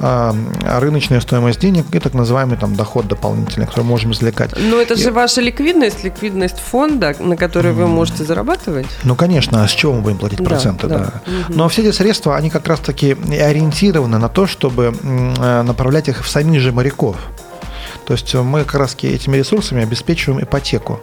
а, 0.00 0.34
рыночная 0.80 1.20
стоимость 1.20 1.60
денег 1.60 1.86
и 1.92 1.98
так 1.98 2.14
называемый 2.14 2.56
там 2.56 2.74
доход 2.76 3.06
дополнительный, 3.08 3.66
который 3.66 3.84
можем 3.84 4.12
извлекать. 4.12 4.52
Но 4.58 4.80
это 4.80 4.96
же 4.96 5.10
ваша 5.12 5.40
ликвидность, 5.40 6.04
ликвидность 6.04 6.58
фонда, 6.58 7.14
на 7.18 7.36
которой 7.36 7.72
вы 7.72 7.86
можете 7.86 8.24
зарабатывать? 8.24 8.86
Ну, 9.02 9.14
конечно, 9.14 9.64
а 9.64 9.68
с 9.68 9.70
чего 9.70 9.94
мы 9.94 10.00
будем 10.00 10.18
платить 10.18 10.44
проценты, 10.44 10.88
да. 10.88 10.98
да. 10.98 11.04
Угу. 11.26 11.56
Но 11.56 11.68
все 11.68 11.82
эти 11.82 11.94
средства, 11.94 12.36
они 12.36 12.50
как 12.50 12.66
раз-таки 12.68 13.12
ориентированы 13.12 14.18
на 14.18 14.28
то, 14.28 14.46
чтобы 14.46 14.94
э, 15.02 15.62
направлять 15.62 16.08
их 16.08 16.24
в 16.24 16.28
самих 16.28 16.60
же 16.60 16.72
моряков. 16.72 17.16
То 18.06 18.12
есть 18.14 18.34
мы 18.34 18.64
как 18.64 18.74
раз 18.74 18.96
этими 19.00 19.36
ресурсами 19.36 19.82
обеспечиваем 19.82 20.42
ипотеку 20.42 21.00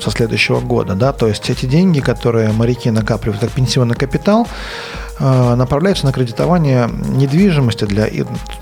со 0.00 0.10
следующего 0.10 0.60
года, 0.60 0.94
да, 0.94 1.12
то 1.12 1.26
есть 1.26 1.50
эти 1.50 1.66
деньги, 1.66 2.00
которые 2.00 2.52
моряки 2.52 2.90
накапливают 2.90 3.40
как 3.40 3.50
пенсионный 3.50 3.96
капитал, 3.96 4.46
э, 5.18 5.54
направляются 5.56 6.06
на 6.06 6.12
кредитование 6.12 6.88
недвижимости 6.88 7.84
для 7.84 8.08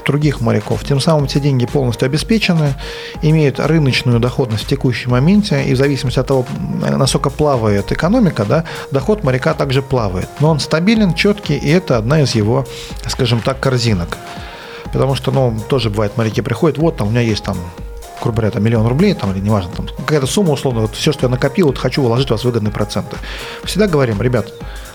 других 0.07 0.41
моряков. 0.41 0.85
Тем 0.85 1.01
самым 1.01 1.25
эти 1.25 1.39
деньги 1.39 1.67
полностью 1.67 2.07
обеспечены, 2.07 2.75
имеют 3.23 3.61
рыночную 3.61 4.19
доходность 4.19 4.65
в 4.65 4.69
текущем 4.69 5.11
моменте, 5.11 5.63
и 5.65 5.75
в 5.75 5.77
зависимости 5.77 6.19
от 6.19 6.27
того, 6.27 6.47
насколько 6.81 7.31
плавает 7.31 7.93
экономика, 7.93 8.45
да, 8.45 8.65
доход 8.91 9.23
моряка 9.23 9.55
также 9.55 9.83
плавает. 9.83 10.29
Но 10.41 10.51
он 10.51 10.61
стабилен, 10.61 11.15
четкий, 11.15 11.57
и 11.57 11.69
это 11.69 11.99
одна 11.99 12.23
из 12.23 12.35
его, 12.35 12.65
скажем 13.07 13.41
так, 13.41 13.61
корзинок. 13.61 14.17
Потому 14.97 15.15
что, 15.15 15.31
ну, 15.31 15.55
тоже 15.69 15.91
бывает, 15.91 16.17
моряки 16.17 16.41
приходят, 16.41 16.79
вот 16.79 16.97
там 16.97 17.09
у 17.09 17.11
меня 17.11 17.21
есть 17.21 17.45
там 17.45 17.59
грубо 18.23 18.37
говоря, 18.37 18.51
там, 18.51 18.65
миллион 18.65 18.87
рублей, 18.87 19.13
там, 19.13 19.31
или 19.33 19.41
неважно, 19.41 19.71
там, 19.77 19.89
какая-то 19.89 20.27
сумма, 20.27 20.53
условно, 20.53 20.81
вот 20.81 20.95
все, 20.95 21.13
что 21.13 21.27
я 21.27 21.29
накопил, 21.29 21.67
вот 21.67 21.77
хочу 21.77 22.01
вложить 22.03 22.29
в 22.29 22.31
вас 22.31 22.45
выгодные 22.45 22.73
проценты. 22.73 23.19
Всегда 23.63 23.89
говорим, 23.89 24.23
ребят, 24.23 24.55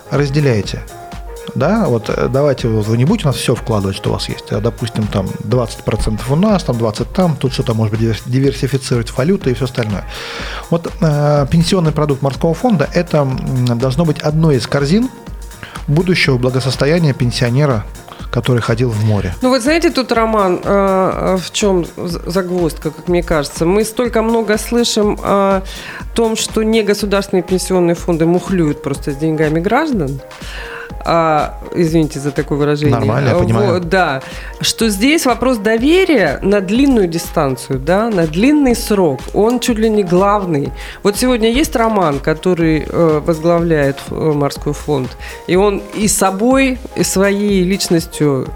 разделяйте. 0.10 0.82
Да, 1.54 1.86
вот 1.88 2.10
э, 2.10 2.30
давайте 2.30 2.68
вот, 2.68 2.88
вы 2.88 2.98
не 2.98 3.06
будете 3.06 3.26
у 3.26 3.28
нас 3.28 3.36
все 3.36 3.54
вкладывать, 3.54 3.96
что 3.96 4.10
у 4.10 4.14
вас 4.14 4.28
есть, 4.28 4.52
а, 4.52 4.60
допустим, 4.60 5.06
там 5.06 5.28
20% 5.28 6.20
у 6.30 6.36
нас, 6.36 6.64
там 6.64 6.78
20% 6.78 7.08
там, 7.14 7.36
тут 7.36 7.54
что-то 7.54 7.76
может 7.76 7.96
быть 7.96 8.24
диверсифицировать 8.26 9.16
валюты 9.16 9.52
и 9.52 9.54
все 9.54 9.66
остальное. 9.66 10.06
Вот 10.72 10.92
э, 11.00 11.46
пенсионный 11.52 11.92
продукт 11.92 12.24
морского 12.24 12.56
фонда– 12.56 12.90
это 12.94 13.28
должно 13.76 14.04
быть 14.04 14.20
одной 14.22 14.56
из 14.56 14.66
корзин 14.66 15.12
будущего 15.88 16.40
благосостояния 16.40 17.14
пенсионера 17.14 17.86
который 18.32 18.62
ходил 18.62 18.89
в 18.89 19.04
море. 19.04 19.36
Ну 19.41 19.50
вот 19.50 19.62
знаете, 19.62 19.91
тут, 19.91 20.12
Роман, 20.12 20.62
э, 20.63 21.38
в 21.38 21.52
чем 21.52 21.86
загвоздка, 21.98 22.91
как 22.91 23.08
мне 23.08 23.22
кажется? 23.22 23.65
Мы 23.65 23.84
столько 23.84 24.22
много 24.22 24.58
слышим 24.58 25.20
о 25.22 25.62
том, 26.15 26.36
что 26.36 26.63
негосударственные 26.63 27.44
пенсионные 27.44 27.96
фонды 27.96 28.26
мухлюют 28.26 28.82
просто 28.82 29.12
с 29.12 29.15
деньгами 29.15 29.60
граждан 29.60 30.22
а, 31.06 31.58
извините 31.76 32.20
за 32.20 32.32
такое 32.32 32.58
выражение. 32.58 32.98
Нормально, 32.98 33.30
я 33.30 33.36
понимаю. 33.36 33.74
Вот, 33.74 33.90
да, 33.90 34.22
что 34.62 34.90
здесь 34.90 35.26
вопрос 35.26 35.58
доверия 35.58 36.40
на 36.42 36.62
длинную 36.62 37.08
дистанцию, 37.08 37.80
да, 37.80 38.10
на 38.10 38.28
длинный 38.28 38.76
срок, 38.76 39.22
он 39.34 39.60
чуть 39.60 39.78
ли 39.78 39.90
не 39.90 40.04
главный. 40.04 40.72
Вот 41.04 41.18
сегодня 41.18 41.52
есть 41.52 41.76
Роман, 41.76 42.20
который 42.20 42.86
э, 42.88 43.22
возглавляет 43.26 43.98
э, 44.10 44.14
морской 44.14 44.74
фонд, 44.74 45.10
и 45.48 45.56
он 45.56 45.82
и 45.96 46.08
собой, 46.08 46.80
и 46.96 47.04
своей 47.04 47.64
личностью 47.64 48.48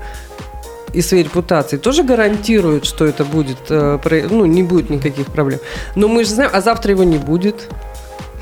и 0.94 1.02
своей 1.02 1.24
репутацией 1.24 1.82
тоже 1.82 2.04
гарантирует, 2.04 2.86
что 2.86 3.06
это 3.06 3.26
будет, 3.26 3.58
э, 3.70 4.28
ну, 4.32 4.46
не 4.46 4.64
будет 4.64 4.90
никаких 4.90 5.28
проблем. 5.28 5.60
Но 5.96 6.08
мы 6.08 6.24
же 6.24 6.30
знаем, 6.32 6.52
а 6.54 6.62
завтра 6.62 6.92
его 6.92 7.04
не 7.04 7.18
будет. 7.18 7.70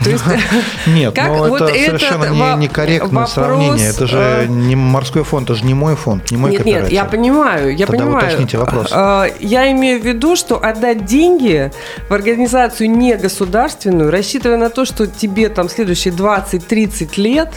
То 0.04 0.10
есть, 0.10 0.24
Нет, 0.88 1.16
как, 1.16 1.28
но 1.28 1.36
ну, 1.36 1.50
вот 1.50 1.62
это 1.62 1.74
совершенно 1.74 2.26
не, 2.26 2.64
некорректное 2.64 3.10
вопрос, 3.10 3.34
сравнение. 3.34 3.90
Это 3.90 4.08
же 4.08 4.18
э, 4.18 4.46
не 4.48 4.76
морской 4.76 5.24
фонд, 5.24 5.50
это 5.50 5.60
же 5.60 5.66
не 5.66 5.74
мой 5.74 5.96
фонд, 5.96 6.32
не 6.32 6.38
мой 6.38 6.52
нет, 6.52 6.64
кооператив. 6.64 6.92
Нет, 6.92 6.94
я 6.94 7.06
понимаю, 7.06 7.76
я 7.76 7.86
Тогда 7.86 8.04
понимаю. 8.04 8.26
уточните 8.26 8.58
вопрос. 8.58 8.88
Э, 8.92 9.28
я 9.40 9.72
имею 9.72 10.02
в 10.02 10.06
виду, 10.06 10.36
что 10.36 10.64
отдать 10.64 11.06
деньги 11.06 11.72
в 12.10 12.14
организацию 12.14 12.90
негосударственную, 12.90 14.12
рассчитывая 14.12 14.58
на 14.58 14.70
то, 14.70 14.86
что 14.86 15.08
тебе 15.08 15.50
там 15.50 15.70
следующие 15.70 16.14
20-30 16.14 17.12
лет 17.18 17.50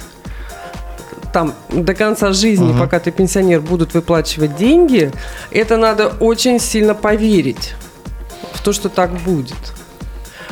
там 1.32 1.52
до 1.68 1.94
конца 1.94 2.32
жизни, 2.32 2.70
угу. 2.70 2.78
пока 2.78 2.98
ты 2.98 3.10
пенсионер, 3.10 3.60
будут 3.60 3.92
выплачивать 3.92 4.56
деньги, 4.56 5.12
это 5.50 5.76
надо 5.76 6.08
очень 6.08 6.58
сильно 6.58 6.94
поверить 6.94 7.74
в 8.54 8.62
то, 8.62 8.72
что 8.72 8.88
так 8.88 9.10
будет. 9.10 9.58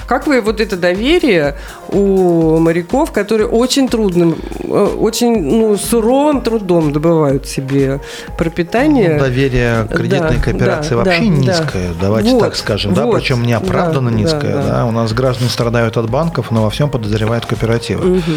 Как 0.06 0.26
вы 0.26 0.40
вот 0.40 0.60
это 0.60 0.76
доверие 0.76 1.56
у 1.94 2.58
моряков, 2.58 3.12
которые 3.12 3.48
очень 3.48 3.88
трудным, 3.88 4.36
э, 4.62 4.96
очень 4.98 5.40
ну, 5.40 5.76
суровым 5.76 6.42
трудом 6.42 6.92
добывают 6.92 7.46
себе 7.46 8.00
пропитание. 8.36 9.14
Ну, 9.14 9.20
доверие 9.20 9.86
кредитной 9.88 10.36
да, 10.36 10.42
кооперации 10.42 10.90
да, 10.90 10.96
вообще 10.96 11.20
да, 11.20 11.26
низкое, 11.26 11.88
да. 11.88 11.94
давайте 12.00 12.30
вот, 12.30 12.40
так 12.40 12.56
скажем, 12.56 12.94
да, 12.94 13.06
причем 13.06 13.42
неоправданно 13.42 14.10
да, 14.10 14.16
низкое. 14.16 14.54
Да, 14.54 14.62
да. 14.62 14.74
Да. 14.74 14.86
У 14.86 14.90
нас 14.90 15.12
граждане 15.12 15.50
страдают 15.50 15.96
от 15.96 16.10
банков, 16.10 16.50
но 16.50 16.64
во 16.64 16.70
всем 16.70 16.90
подозревают 16.90 17.46
кооперативы. 17.46 18.18
Угу. 18.18 18.32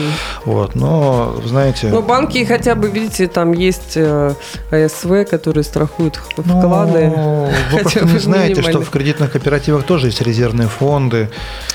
Вот, 0.45 0.75
но, 0.75 1.35
знаете... 1.45 1.87
Но 1.87 2.01
банки 2.01 2.43
хотя 2.45 2.75
бы, 2.75 2.89
видите, 2.89 3.27
там 3.27 3.53
есть 3.53 3.93
э, 3.95 4.33
АСВ, 4.71 5.29
которые 5.29 5.63
страхуют 5.63 6.19
ну, 6.37 6.59
вклады. 6.59 7.11
Ну, 7.15 7.49
вы 7.71 7.79
просто 7.79 8.05
не 8.05 8.19
знаете, 8.19 8.61
что 8.61 8.81
в 8.81 8.89
кредитных 8.89 9.31
кооперативах 9.31 9.83
тоже 9.83 10.07
есть 10.07 10.21
резервные 10.21 10.67
фонды. 10.67 11.29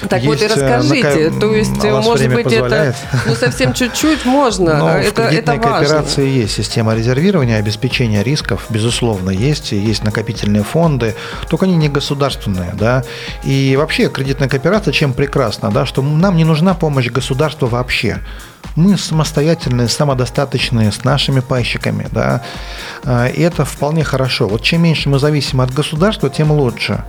Так 0.09 0.23
вот 0.23 0.41
и 0.41 0.45
э, 0.45 0.49
расскажите, 0.49 1.33
то 1.41 1.53
есть 1.53 1.72
есть, 1.75 1.85
а 1.85 2.01
может 2.03 2.33
быть, 2.33 2.45
позволяет. 2.45 2.95
это 3.13 3.23
ну, 3.27 3.35
совсем 3.35 3.73
чуть-чуть 3.73 4.25
можно. 4.25 4.79
Но 4.79 4.91
это, 4.91 5.23
в 5.23 5.29
кредитной 5.29 5.57
это 5.57 5.69
кооперации 5.69 6.29
есть 6.29 6.55
система 6.55 6.95
резервирования, 6.95 7.59
обеспечения 7.59 8.23
рисков, 8.23 8.67
безусловно, 8.69 9.31
есть. 9.31 9.73
Есть 9.73 10.05
накопительные 10.05 10.63
фонды, 10.63 11.15
только 11.49 11.67
они 11.67 11.77
не 11.77 11.89
государственные. 11.89 12.73
Да? 12.75 13.05
И 13.45 13.77
вообще 13.77 14.09
кредитная 14.09 14.49
кооперация 14.49 14.93
чем 14.93 15.13
прекрасна, 15.13 15.71
да, 15.71 15.87
что 15.87 16.03
нам 16.03 16.37
не 16.37 16.45
нужна 16.45 16.75
помощь 16.75 17.09
государства 17.09 17.67
вообще 17.67 18.21
мы 18.77 18.97
самостоятельные, 18.97 19.89
самодостаточные 19.89 20.93
с 20.93 21.05
нашими 21.05 21.41
пайщиками, 21.41 22.09
да, 22.11 22.43
а, 23.05 23.27
и 23.27 23.41
это 23.41 23.65
вполне 23.65 24.05
хорошо. 24.05 24.49
Вот 24.49 24.63
чем 24.63 24.83
меньше 24.83 25.09
мы 25.09 25.19
зависим 25.19 25.61
от 25.61 25.73
государства, 25.73 26.31
тем 26.31 26.51
лучше. 26.53 27.05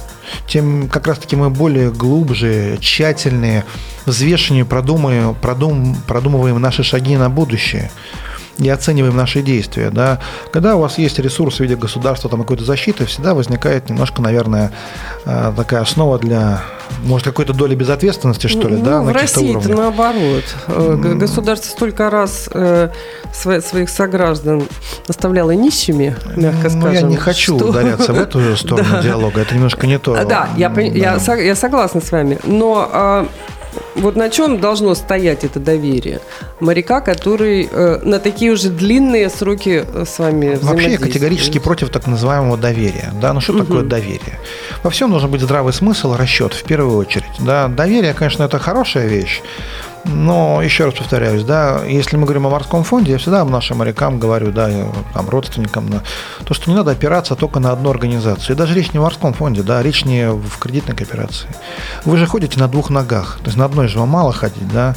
Тем 0.47 0.89
как 0.89 1.07
раз-таки 1.07 1.35
мы 1.35 1.49
более 1.49 1.91
глубже, 1.91 2.77
тщательнее, 2.81 3.65
взвешеннее 4.05 4.65
продумаем, 4.65 5.35
продум, 5.35 5.95
продумываем 6.07 6.59
наши 6.59 6.83
шаги 6.83 7.17
на 7.17 7.29
будущее 7.29 7.91
и 8.57 8.69
оцениваем 8.69 9.15
наши 9.15 9.41
действия. 9.41 9.89
Да. 9.89 10.19
Когда 10.51 10.75
у 10.75 10.81
вас 10.81 10.97
есть 10.97 11.19
ресурс 11.19 11.57
в 11.57 11.59
виде 11.59 11.75
государства, 11.75 12.29
там 12.29 12.41
какой-то 12.41 12.63
защиты, 12.63 13.05
всегда 13.05 13.33
возникает 13.33 13.89
немножко, 13.89 14.21
наверное, 14.21 14.71
а, 15.25 15.53
такая 15.55 15.81
основа 15.81 16.19
для 16.19 16.61
может, 17.03 17.25
какой-то 17.25 17.53
доли 17.53 17.75
безответственности, 17.75 18.47
что 18.47 18.67
ли, 18.67 18.75
ну, 18.75 18.85
да? 18.85 19.01
В 19.01 19.11
России 19.11 19.57
это 19.57 19.69
наоборот. 19.69 20.43
Mm. 20.67 21.15
Государство 21.15 21.69
столько 21.69 22.09
раз 22.09 22.49
э, 22.53 22.89
своих 23.33 23.89
сограждан 23.89 24.63
оставляло 25.07 25.51
нищими, 25.51 26.15
мягко 26.35 26.69
скажем. 26.69 26.79
Ну, 26.79 26.91
я 26.91 27.01
не 27.01 27.17
хочу 27.17 27.57
что... 27.57 27.69
ударяться 27.69 28.13
в 28.13 28.19
эту 28.19 28.55
сторону 28.57 29.01
диалога, 29.01 29.41
это 29.41 29.55
немножко 29.55 29.87
не 29.87 29.97
то. 29.97 30.13
Да, 30.25 30.49
я, 30.55 30.71
я, 30.77 31.17
я 31.17 31.55
согласна 31.55 31.99
с 31.99 32.11
вами. 32.11 32.39
Но 32.43 32.89
а, 32.91 33.27
вот 33.95 34.15
на 34.15 34.29
чем 34.29 34.59
должно 34.59 34.95
стоять 34.95 35.43
это 35.43 35.59
доверие? 35.59 36.19
Моряка, 36.59 37.01
который 37.01 37.69
э, 37.71 37.99
на 38.03 38.19
такие 38.19 38.51
уже 38.51 38.69
длинные 38.69 39.29
сроки 39.29 39.85
э, 39.85 40.05
с 40.05 40.19
вами 40.19 40.57
Вообще 40.61 40.91
я 40.91 40.97
категорически 40.97 41.59
против 41.59 41.89
так 41.89 42.07
называемого 42.07 42.57
доверия. 42.57 43.13
Да? 43.21 43.33
Ну 43.33 43.41
что 43.41 43.53
угу. 43.53 43.63
такое 43.63 43.83
доверие? 43.83 44.39
Во 44.83 44.89
всем 44.89 45.11
должен 45.11 45.29
быть 45.29 45.41
здравый 45.41 45.73
смысл, 45.73 46.15
расчет 46.15 46.53
в 46.53 46.63
первую 46.63 46.97
очередь. 46.97 47.25
Да? 47.39 47.67
Доверие, 47.67 48.13
конечно, 48.13 48.43
это 48.43 48.59
хорошая 48.59 49.07
вещь, 49.07 49.41
Но 50.05 50.61
еще 50.61 50.85
раз 50.85 50.95
повторяюсь, 50.95 51.43
да, 51.43 51.83
если 51.85 52.17
мы 52.17 52.23
говорим 52.23 52.45
о 52.45 52.49
морском 52.49 52.83
фонде, 52.83 53.13
я 53.13 53.17
всегда 53.17 53.45
нашим 53.45 53.77
морякам 53.77 54.19
говорю, 54.19 54.51
да, 54.51 54.69
там, 55.13 55.29
родственникам, 55.29 55.89
да, 55.89 56.03
то, 56.45 56.53
что 56.53 56.69
не 56.69 56.75
надо 56.75 56.91
опираться 56.91 57.35
только 57.35 57.59
на 57.59 57.71
одну 57.71 57.89
организацию. 57.89 58.55
И 58.55 58.57
даже 58.57 58.73
речь 58.73 58.91
не 58.91 58.99
в 58.99 59.03
морском 59.03 59.33
фонде, 59.33 59.63
да, 59.63 59.81
речь 59.81 60.03
не 60.03 60.29
в 60.29 60.57
кредитной 60.59 60.95
кооперации. 60.95 61.47
Вы 62.03 62.17
же 62.17 62.27
ходите 62.27 62.59
на 62.59 62.67
двух 62.67 62.89
ногах, 62.89 63.37
то 63.39 63.45
есть 63.45 63.57
на 63.57 63.65
одной 63.65 63.87
же 63.87 63.99
вам 63.99 64.09
мало 64.09 64.33
ходить, 64.33 64.67
да, 64.67 64.95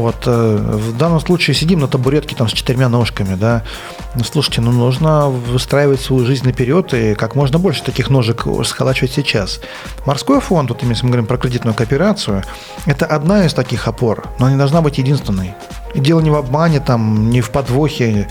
вот. 0.00 0.16
Э, 0.26 0.56
в 0.56 0.96
данном 0.96 1.20
случае 1.20 1.54
сидим 1.54 1.80
на 1.80 1.88
табуретке 1.88 2.36
там 2.36 2.48
с 2.48 2.52
четырьмя 2.52 2.88
ножками, 2.88 3.34
да. 3.34 3.62
Слушайте, 4.24 4.60
ну 4.60 4.72
нужно 4.72 5.28
выстраивать 5.28 6.00
свою 6.00 6.24
жизнь 6.24 6.44
наперед 6.44 6.92
и 6.94 7.14
как 7.14 7.34
можно 7.34 7.58
больше 7.58 7.82
таких 7.82 8.10
ножек 8.10 8.46
сколачивать 8.64 9.12
сейчас. 9.12 9.60
Морской 10.06 10.40
фонд, 10.40 10.70
вот 10.70 10.82
если 10.82 11.04
мы 11.04 11.10
говорим 11.10 11.26
про 11.26 11.38
кредитную 11.38 11.74
кооперацию, 11.74 12.42
это 12.86 13.06
одна 13.06 13.44
из 13.44 13.54
таких 13.54 13.88
опор, 13.88 14.24
но 14.38 14.50
не 14.50 14.56
должна 14.56 14.80
быть 14.82 14.98
единственной. 14.98 15.54
И 15.94 16.00
дело 16.00 16.20
не 16.20 16.30
в 16.30 16.34
обмане, 16.34 16.80
там, 16.80 17.30
не 17.30 17.40
в 17.40 17.50
подвохе. 17.50 18.28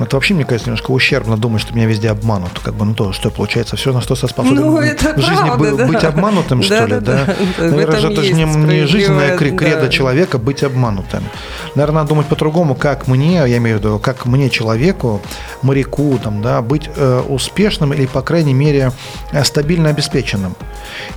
Это 0.00 0.16
вообще, 0.16 0.34
мне 0.34 0.44
кажется, 0.44 0.70
немножко 0.70 0.92
ущербно 0.92 1.36
думать, 1.36 1.60
что 1.60 1.74
меня 1.74 1.86
везде 1.86 2.10
обманут. 2.10 2.58
Как 2.62 2.74
бы, 2.74 2.84
ну 2.84 2.94
то, 2.94 3.12
что 3.12 3.30
получается, 3.30 3.76
все, 3.76 3.92
на 3.92 4.00
что 4.00 4.14
способен 4.14 4.54
ну, 4.54 4.78
это 4.78 5.14
в 5.14 5.20
жизни 5.20 5.44
правда, 5.44 5.76
да. 5.76 5.86
быть 5.86 6.04
обманутым, 6.04 6.62
что 6.62 6.78
да, 6.78 6.86
ли, 6.86 7.00
да? 7.00 7.00
да? 7.00 7.36
да. 7.58 7.64
Наверное, 7.64 8.00
же 8.00 8.12
это 8.12 8.22
же 8.22 8.32
не, 8.32 8.44
не 8.44 8.86
жизненная 8.86 9.36
кредо 9.36 9.82
да. 9.82 9.88
человека 9.88 10.38
быть 10.38 10.62
обманутым. 10.62 11.24
Наверное, 11.74 12.02
надо 12.02 12.10
думать 12.10 12.26
по-другому, 12.26 12.74
как 12.74 13.08
мне, 13.08 13.34
я 13.34 13.56
имею 13.56 13.78
в 13.78 13.80
виду, 13.80 13.98
как 13.98 14.26
мне, 14.26 14.48
человеку, 14.48 15.20
моряку, 15.62 16.18
там, 16.22 16.42
да, 16.42 16.62
быть 16.62 16.88
э, 16.94 17.22
успешным 17.28 17.92
или, 17.92 18.06
по 18.06 18.22
крайней 18.22 18.54
мере, 18.54 18.92
э, 19.32 19.44
стабильно 19.44 19.90
обеспеченным. 19.90 20.54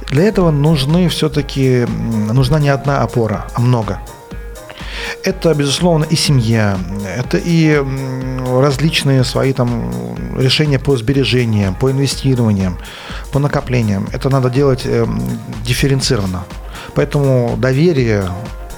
Для 0.10 0.24
этого 0.24 0.52
нужны 0.52 1.08
все-таки, 1.10 1.86
нужна 2.32 2.60
не 2.60 2.70
одна 2.70 3.04
опора, 3.04 3.46
а 3.54 3.62
много. 3.62 4.00
Это, 5.24 5.54
безусловно, 5.54 6.06
и 6.06 6.16
семья, 6.16 6.78
это 7.06 7.38
и 7.38 7.84
различные 8.46 9.24
свои 9.24 9.54
там 9.54 9.92
решения 10.38 10.80
по 10.80 10.96
сбережениям, 10.96 11.76
по 11.76 11.92
инвестированиям, 11.92 12.78
по 13.32 13.40
накоплениям. 13.40 14.08
Это 14.14 14.30
надо 14.30 14.50
делать 14.50 14.82
э, 14.86 15.06
дифференцированно. 15.64 16.46
Поэтому 16.96 17.56
доверие 17.58 18.30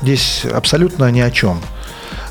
здесь 0.01 0.45
абсолютно 0.45 1.11
ни 1.11 1.19
о 1.19 1.31
чем. 1.31 1.61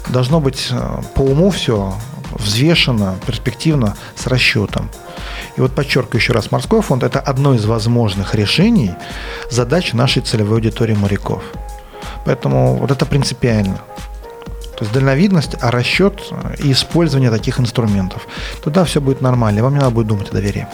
Должно 0.09 0.41
быть 0.41 0.69
э, 0.71 1.01
по 1.15 1.21
уму 1.21 1.51
все 1.51 1.95
взвешено, 2.33 3.17
перспективно, 3.27 3.97
с 4.15 4.27
расчетом. 4.27 4.91
И 5.57 5.61
вот 5.61 5.75
подчеркиваю 5.75 6.21
еще 6.21 6.33
раз, 6.33 6.51
морской 6.51 6.83
фонд– 6.83 7.03
это 7.05 7.21
одно 7.21 7.55
из 7.55 7.65
возможных 7.65 8.35
решений 8.35 8.93
задач 9.51 9.93
нашей 9.93 10.23
целевой 10.23 10.57
аудитории 10.59 10.95
моряков– 10.95 11.43
Поэтому 12.29 12.75
вот 12.75 12.91
это 12.91 13.07
принципиально. 13.07 13.79
То 14.77 14.85
есть 14.85 14.93
дальновидность, 14.93 15.57
а 15.63 15.71
расчет 15.71 16.23
и 16.63 16.73
использование 16.73 17.31
таких 17.31 17.59
инструментов. 17.59 18.29
Тогда 18.63 18.85
все 18.85 19.01
будет 19.01 19.23
нормально, 19.23 19.63
вам 19.63 19.73
не 19.73 19.79
надо 19.79 19.93
будет 19.93 20.09
думать 20.09 20.29
о 20.29 20.33
доверии. 20.33 20.67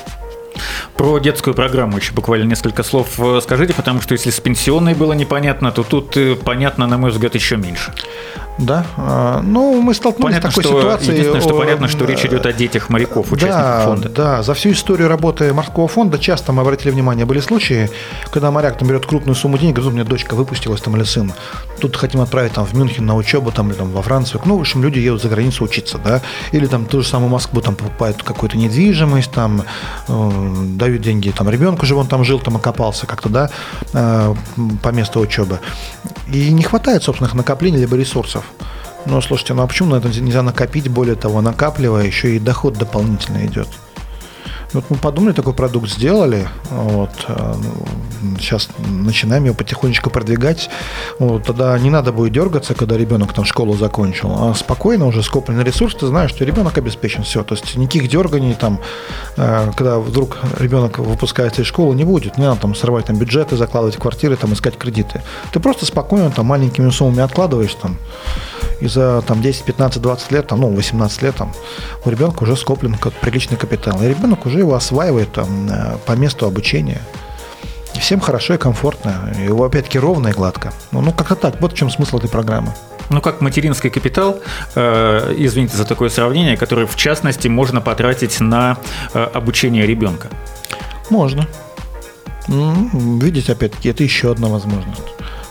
Про 0.97 1.21
детскую 1.21 1.55
программу 1.55 1.99
еще 1.99 2.13
буквально 2.13 2.45
несколько 2.45 2.83
слов 2.83 3.21
э, 3.21 3.41
скажите, 3.41 3.73
потому 3.73 4.01
что 4.01 4.15
если 4.15 4.31
с 4.31 4.41
пенсионной 4.41 4.95
было 4.95 5.13
непонятно, 5.13 5.71
то 5.71 5.85
тут 5.85 6.17
э, 6.17 6.35
понятно, 6.35 6.89
на 6.89 6.99
мой 6.99 7.13
взгляд, 7.13 7.37
еще 7.37 7.57
меньше. 7.57 7.95
Да, 8.57 8.87
а, 8.97 9.41
ну 9.43 9.81
мы 9.81 9.95
столкнулись 9.95 10.37
понятно, 10.37 10.51
с 10.51 10.55
такой 10.55 10.65
что, 10.65 10.81
ситуацией. 10.81 11.13
Единственное, 11.13 11.41
что 11.41 11.59
понятно, 11.59 11.89
что 11.89 12.05
речь 12.05 12.25
идет 12.25 12.47
о 12.47 12.53
детях 12.53 12.89
моряков, 12.89 13.33
участников 13.33 13.61
да, 13.61 13.85
фонда. 13.85 14.09
Да, 14.09 14.43
за 14.43 14.55
всю 14.55 14.71
историю 14.71 15.09
работы 15.09 15.53
морского 15.53 15.89
фонда 15.89 16.19
часто 16.21 16.53
мы 16.53 16.63
обратили 16.63 16.93
внимание, 16.93 17.27
были 17.27 17.41
случаи, 17.41 17.91
когда 18.31 18.53
моряк 18.53 18.79
там 18.79 18.87
берет 18.87 19.07
крупную 19.07 19.35
сумму 19.35 19.59
денег, 19.59 19.75
говорит, 19.75 19.93
у 19.93 19.97
меня 19.97 20.05
дочка 20.05 20.35
выпустилась 20.35 20.81
там 20.81 20.97
или 20.97 21.03
сын, 21.03 21.33
тут 21.81 21.97
хотим 21.97 22.21
отправить 22.21 22.53
там 22.53 22.65
в 22.65 22.75
Мюнхен 22.75 23.05
на 23.05 23.17
учебу 23.17 23.51
там 23.51 23.71
или 23.71 23.77
там 23.77 23.91
во 23.91 24.03
Францию. 24.03 24.41
Ну, 24.45 24.57
в 24.57 24.61
общем, 24.61 24.83
люди 24.83 25.01
едут 25.01 25.23
за 25.23 25.29
границу 25.29 25.65
учиться, 25.65 25.99
да, 25.99 26.23
или 26.53 26.67
там 26.67 26.87
ту 26.87 27.03
же 27.03 27.09
самую 27.09 27.31
Москву 27.31 27.61
там 27.61 27.75
покупают 27.75 28.23
какую-то 28.23 28.57
недвижимость, 28.57 29.33
там 29.33 29.65
э, 30.07 30.31
дают 30.77 31.03
деньги 31.03 31.31
там 31.31 31.49
ребенку 31.49 31.87
же 31.87 31.97
он 31.97 32.07
там 32.07 32.23
жил, 32.23 32.39
там 32.39 32.57
окопался 32.57 33.07
как-то, 33.07 33.29
да, 33.29 33.51
э, 33.93 34.35
по 34.81 34.89
месту 34.91 35.19
учебы. 35.19 35.59
И 36.33 36.53
не 36.53 36.63
хватает 36.63 37.03
собственных 37.03 37.35
накоплений 37.35 37.79
либо 37.79 37.97
ресурсов. 37.97 38.44
Ну, 39.07 39.21
слушайте, 39.21 39.55
ну 39.55 39.63
а 39.63 39.67
почему 39.67 39.91
на 39.91 39.97
это 39.97 40.09
нельзя 40.09 40.43
накопить, 40.43 40.89
более 40.89 41.15
того, 41.15 41.41
накапливая, 41.41 42.05
еще 42.05 42.37
и 42.37 42.39
доход 42.39 42.75
дополнительно 42.75 43.45
идет? 43.45 43.69
Вот 44.75 44.85
мы 44.91 44.97
подумали, 44.97 45.33
такой 45.33 45.53
продукт 45.53 45.89
сделали, 45.89 46.49
вот, 46.69 47.11
сейчас 48.41 48.69
э, 48.77 48.83
начинаем 48.91 49.45
его 49.45 49.55
потихонечку 49.55 50.11
продвигать, 50.11 50.69
вот, 51.21 51.45
тогда 51.45 51.79
не 51.79 51.91
надо 51.91 52.13
будет 52.13 52.33
дергаться, 52.33 52.75
когда 52.75 52.97
ребенок 52.97 53.33
там 53.33 53.45
школу 53.45 53.75
закончил, 53.75 54.35
а 54.37 54.53
спокойно 54.55 55.07
уже 55.07 55.23
скопленный 55.23 55.63
ресурс, 55.63 55.95
ты 55.95 56.09
знаешь, 56.09 56.31
что 56.31 56.45
ребенок 56.45 56.77
обеспечен, 56.77 57.23
все, 57.23 57.45
то 57.45 57.55
есть 57.55 57.77
никаких 57.77 58.09
дерганий 58.09 58.55
там, 58.55 58.81
э, 59.37 59.71
когда 59.77 60.01
вдруг 60.01 60.39
ребенок 60.59 60.99
выпускается 60.99 61.63
из 61.63 61.69
школы, 61.69 61.95
не 61.95 62.05
будет, 62.05 62.37
не 62.37 62.45
надо 62.45 62.63
там 62.63 62.75
срывать 62.75 63.07
там 63.07 63.17
бюджеты, 63.17 63.57
закладывать 63.57 63.97
квартиры, 63.97 64.35
там 64.35 64.55
искать 64.55 64.77
кредиты, 64.77 65.23
ты 65.53 65.61
просто 65.61 65.87
спокойно 65.87 66.33
там 66.33 66.47
маленькими 66.47 66.91
суммами 66.91 67.23
откладываешь 67.23 67.75
там, 67.81 67.97
и 68.81 68.87
за 68.87 69.23
там, 69.23 69.43
10, 69.43 69.65
15, 69.65 70.03
20 70.03 70.33
лет, 70.33 70.47
там, 70.47 70.61
ну, 70.61 70.75
18 70.75 71.23
лет 71.23 71.37
там, 71.37 71.53
у 72.05 72.11
ребенка 72.11 72.43
уже 72.43 72.57
скоплен 72.57 72.97
приличный 73.21 73.57
капитал. 73.57 74.01
И 74.03 74.09
ребенок 74.09 74.47
уже 74.47 74.59
его 74.59 74.75
осваивает 74.75 75.33
там, 75.33 75.69
э, 75.69 75.97
по 76.07 76.13
месту 76.13 76.47
обучения. 76.47 77.01
И 77.95 78.01
всем 78.01 78.21
хорошо 78.21 78.55
и 78.55 78.59
комфортно. 78.59 79.33
И 79.39 79.45
его 79.45 79.65
опять-таки 79.65 79.99
ровно 79.99 80.29
и 80.29 80.33
гладко. 80.33 80.73
Ну, 80.93 81.01
ну 81.01 81.13
как-то 81.13 81.37
так. 81.37 81.61
Вот 81.61 81.73
в 81.73 81.77
чем 81.77 81.91
смысл 81.91 82.19
этой 82.19 82.29
программы. 82.29 82.73
Ну, 83.11 83.21
как 83.21 83.41
материнский 83.41 83.91
капитал, 83.91 84.41
э, 84.75 85.35
извините 85.37 85.77
за 85.77 85.85
такое 85.85 86.09
сравнение, 86.09 86.57
который, 86.57 86.87
в 86.87 86.97
частности, 86.97 87.49
можно 87.49 87.81
потратить 87.81 88.41
на 88.41 88.79
э, 89.13 89.23
обучение 89.23 89.87
ребенка. 89.87 90.29
Можно. 91.11 91.47
Ну, 92.49 92.91
видите, 93.21 93.53
опять-таки, 93.53 93.91
это 93.91 94.03
еще 94.03 94.33
одна 94.33 94.49
возможность. 94.49 95.03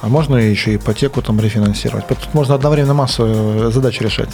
А 0.03 0.09
можно 0.09 0.35
еще 0.35 0.75
ипотеку 0.75 1.21
там 1.21 1.39
рефинансировать. 1.39 2.05
Тут 2.07 2.17
можно 2.33 2.55
одновременно 2.55 2.93
массу 2.93 3.23
э, 3.25 3.71
задач 3.71 4.01
решать. 4.01 4.31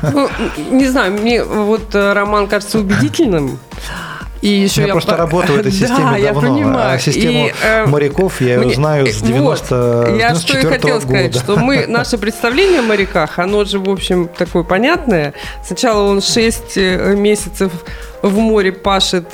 Ну, 0.00 0.26
не 0.70 0.88
знаю, 0.88 1.12
мне 1.12 1.44
вот 1.44 1.94
э, 1.94 2.14
Роман 2.14 2.46
кажется 2.46 2.78
убедительным. 2.78 3.58
И 4.40 4.48
еще 4.48 4.80
я, 4.80 4.86
я 4.86 4.92
просто 4.94 5.12
по... 5.12 5.18
работаю 5.18 5.58
в 5.58 5.60
этой 5.60 5.70
системе 5.80 5.98
да, 5.98 6.10
давно. 6.12 6.18
Я 6.22 6.32
понимаю. 6.32 6.94
А 6.94 6.98
систему 6.98 7.48
и, 7.48 7.52
э, 7.62 7.84
моряков 7.84 8.40
я 8.40 8.54
ее 8.54 8.74
знаю 8.74 9.06
с 9.06 9.20
90 9.20 10.06
вот, 10.08 10.18
Я 10.18 10.34
что 10.34 10.58
и 10.58 10.62
хотела 10.62 10.98
года. 10.98 11.06
сказать, 11.06 11.34
что 11.36 11.56
мы, 11.56 11.86
наше 11.86 12.16
представление 12.16 12.80
о 12.80 12.82
моряках, 12.82 13.38
оно 13.38 13.66
же, 13.66 13.78
в 13.78 13.90
общем, 13.90 14.28
такое 14.28 14.62
понятное. 14.62 15.34
Сначала 15.62 16.08
он 16.08 16.22
6 16.22 16.62
э, 16.76 17.14
месяцев 17.16 17.70
в 18.22 18.38
море 18.38 18.72
пашет 18.72 19.26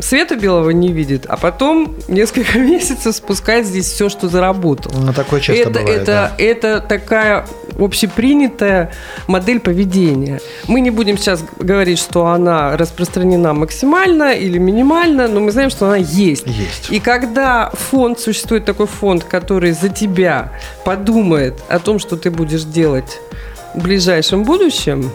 света 0.00 0.36
белого 0.36 0.70
не 0.70 0.92
видит, 0.92 1.26
а 1.28 1.36
потом 1.36 1.94
несколько 2.08 2.58
месяцев 2.58 3.14
спускает 3.14 3.66
здесь 3.66 3.86
все, 3.86 4.08
что 4.08 4.28
заработал. 4.28 4.92
Ну, 4.96 5.12
такое 5.12 5.40
часто 5.40 5.62
это, 5.62 5.70
бывает, 5.70 6.02
это, 6.02 6.06
да. 6.06 6.32
это 6.38 6.80
такая 6.80 7.46
общепринятая 7.78 8.92
модель 9.26 9.60
поведения. 9.60 10.40
Мы 10.66 10.80
не 10.80 10.90
будем 10.90 11.16
сейчас 11.16 11.44
говорить, 11.58 11.98
что 11.98 12.26
она 12.26 12.76
распространена 12.76 13.54
максимально 13.54 14.32
или 14.34 14.58
минимально, 14.58 15.28
но 15.28 15.40
мы 15.40 15.52
знаем, 15.52 15.70
что 15.70 15.86
она 15.86 15.96
есть. 15.96 16.46
Есть. 16.46 16.90
И 16.90 17.00
когда 17.00 17.70
фонд, 17.70 18.18
существует 18.18 18.64
такой 18.64 18.86
фонд, 18.86 19.24
который 19.24 19.72
за 19.72 19.88
тебя 19.88 20.52
подумает 20.84 21.54
о 21.68 21.78
том, 21.78 21.98
что 21.98 22.16
ты 22.16 22.30
будешь 22.30 22.64
делать 22.64 23.20
в 23.74 23.82
ближайшем 23.82 24.44
будущем, 24.44 25.10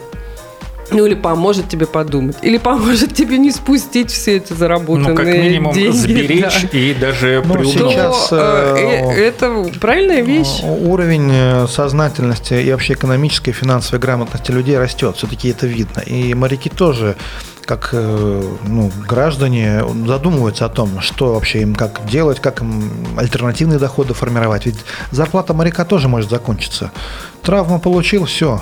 ну, 0.94 1.06
или 1.06 1.14
поможет 1.14 1.68
тебе 1.68 1.86
подумать. 1.86 2.36
Или 2.42 2.58
поможет 2.58 3.14
тебе 3.14 3.38
не 3.38 3.50
спустить 3.50 4.10
все 4.10 4.36
эти 4.36 4.52
заработанные 4.52 5.10
ну, 5.10 5.16
как 5.16 5.26
минимум 5.26 5.74
деньги. 5.74 5.96
сберечь 5.96 6.62
да. 6.72 6.78
и 6.78 6.94
даже 6.94 7.42
ну, 7.44 7.64
сейчас, 7.64 8.28
э, 8.32 8.76
э, 8.76 9.26
Это 9.26 9.64
правильная 9.80 10.22
вещь. 10.22 10.62
Уровень 10.62 11.30
э, 11.32 11.66
сознательности 11.68 12.54
и 12.54 12.70
вообще 12.70 12.94
экономической 12.94 13.50
и 13.50 13.52
финансовой 13.52 14.00
грамотности 14.00 14.50
людей 14.50 14.78
растет. 14.78 15.16
Все-таки 15.16 15.48
это 15.48 15.66
видно. 15.66 16.00
И 16.00 16.34
моряки 16.34 16.68
тоже 16.68 17.16
как 17.64 17.90
э, 17.92 18.42
ну, 18.66 18.90
граждане 19.08 19.82
задумываются 20.06 20.66
о 20.66 20.68
том, 20.68 21.00
что 21.00 21.34
вообще 21.34 21.62
им 21.62 21.74
как 21.74 22.06
делать, 22.06 22.40
как 22.40 22.60
им 22.60 22.90
альтернативные 23.16 23.78
доходы 23.78 24.14
формировать. 24.14 24.66
Ведь 24.66 24.76
зарплата 25.10 25.54
моряка 25.54 25.84
тоже 25.84 26.08
может 26.08 26.30
закончиться. 26.30 26.92
Травму 27.42 27.80
получил, 27.80 28.26
все, 28.26 28.60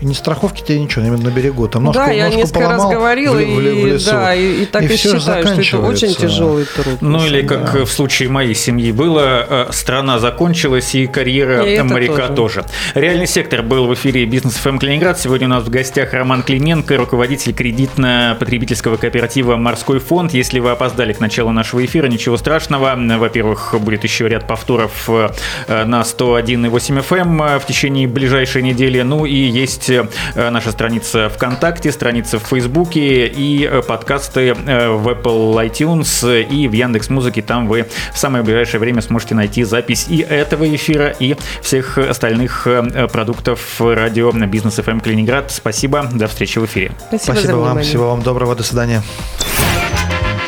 И 0.00 0.04
не 0.04 0.14
страховки 0.14 0.62
тебе 0.62 0.78
ничего, 0.80 1.06
именно 1.06 1.30
на 1.30 1.30
берегу. 1.30 1.68
Там 1.68 1.84
ножку, 1.84 2.02
да, 2.04 2.10
я 2.10 2.26
ножку 2.26 2.40
несколько 2.40 2.60
поломал 2.60 2.90
раз 2.90 2.98
говорила, 2.98 3.34
в, 3.34 3.38
в, 3.38 3.40
в 3.40 3.60
и, 3.60 3.90
лесу, 3.90 4.10
да, 4.10 4.34
и, 4.34 4.62
и 4.62 4.66
так 4.66 4.82
и, 4.82 4.84
и 4.86 4.88
все 4.88 5.18
считаю, 5.18 5.62
что 5.62 5.78
это 5.78 5.86
очень 5.86 6.14
тяжелый 6.14 6.66
труд. 6.66 7.00
Ну 7.00 7.24
или 7.24 7.40
как 7.42 7.72
да. 7.72 7.84
в 7.84 7.90
случае 7.90 8.28
моей 8.28 8.54
семьи 8.54 8.92
было, 8.92 9.46
э, 9.48 9.66
страна 9.72 10.18
закончилась 10.18 10.94
и 10.94 11.06
карьера 11.06 11.64
и 11.64 11.80
моряка 11.80 12.28
тоже. 12.28 12.62
тоже. 12.62 12.64
Реальный 12.94 13.26
сектор 13.26 13.62
был 13.62 13.86
в 13.86 13.94
эфире 13.94 14.26
Бизнес 14.26 14.54
ФМ 14.56 14.78
Калининград. 14.78 15.18
Сегодня 15.18 15.46
у 15.46 15.50
нас 15.50 15.64
в 15.64 15.70
гостях 15.70 16.12
Роман 16.12 16.42
Клименко, 16.42 16.96
руководитель 16.96 17.52
кредитно-потребительского 17.52 18.98
кооператива 18.98 19.56
«Морской 19.56 19.98
фонд». 19.98 20.34
Если 20.34 20.60
вы 20.60 20.72
опоздали 20.72 21.14
к 21.14 21.20
началу 21.20 21.52
нашего 21.52 21.84
эфира, 21.84 22.06
ничего 22.06 22.36
страшного. 22.36 22.94
Во-первых, 22.96 23.74
будет 23.80 24.04
еще 24.04 24.28
ряд 24.28 24.46
повторов 24.46 25.08
э, 25.08 25.30
на 25.68 26.02
101,8 26.02 27.02
FM 27.08 27.58
в 27.58 27.66
течение 27.66 28.06
ближайшей 28.06 28.62
недели. 28.62 29.00
Ну 29.00 29.24
и 29.24 29.34
есть 29.34 29.85
э, 29.88 30.50
наша 30.50 30.72
страница 30.72 31.28
ВКонтакте, 31.28 31.92
страница 31.92 32.38
в 32.38 32.42
Фейсбуке 32.44 33.26
и 33.26 33.82
подкасты 33.86 34.54
в 34.54 35.08
Apple 35.08 35.54
iTunes 35.66 36.44
и 36.44 36.68
в 36.68 36.72
Яндекс 36.72 37.10
Музыке. 37.10 37.42
Там 37.42 37.66
вы 37.68 37.86
в 38.12 38.18
самое 38.18 38.44
ближайшее 38.44 38.80
время 38.80 39.02
сможете 39.02 39.34
найти 39.34 39.64
запись 39.64 40.06
и 40.08 40.18
этого 40.18 40.74
эфира, 40.74 41.08
и 41.08 41.36
всех 41.62 41.98
остальных 41.98 42.66
продуктов 43.12 43.80
радио 43.80 44.32
Бизнес 44.32 44.78
FM 44.78 45.02
Калининград. 45.02 45.50
Спасибо. 45.50 46.08
До 46.12 46.26
встречи 46.28 46.58
в 46.58 46.64
эфире. 46.66 46.92
Спасибо, 47.08 47.32
Спасибо 47.32 47.56
вам. 47.56 47.82
Всего 47.82 48.08
вам 48.08 48.22
доброго. 48.22 48.54
До 48.54 48.62
свидания. 48.62 49.02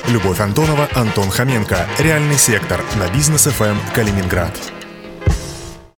Любовь 0.09 0.41
Антонова, 0.41 0.89
Антон 0.95 1.31
Хоменко. 1.31 1.87
Реальный 1.99 2.37
сектор 2.37 2.81
на 2.97 3.13
бизнес 3.15 3.47
FM 3.47 3.77
Калининград. 3.95 4.78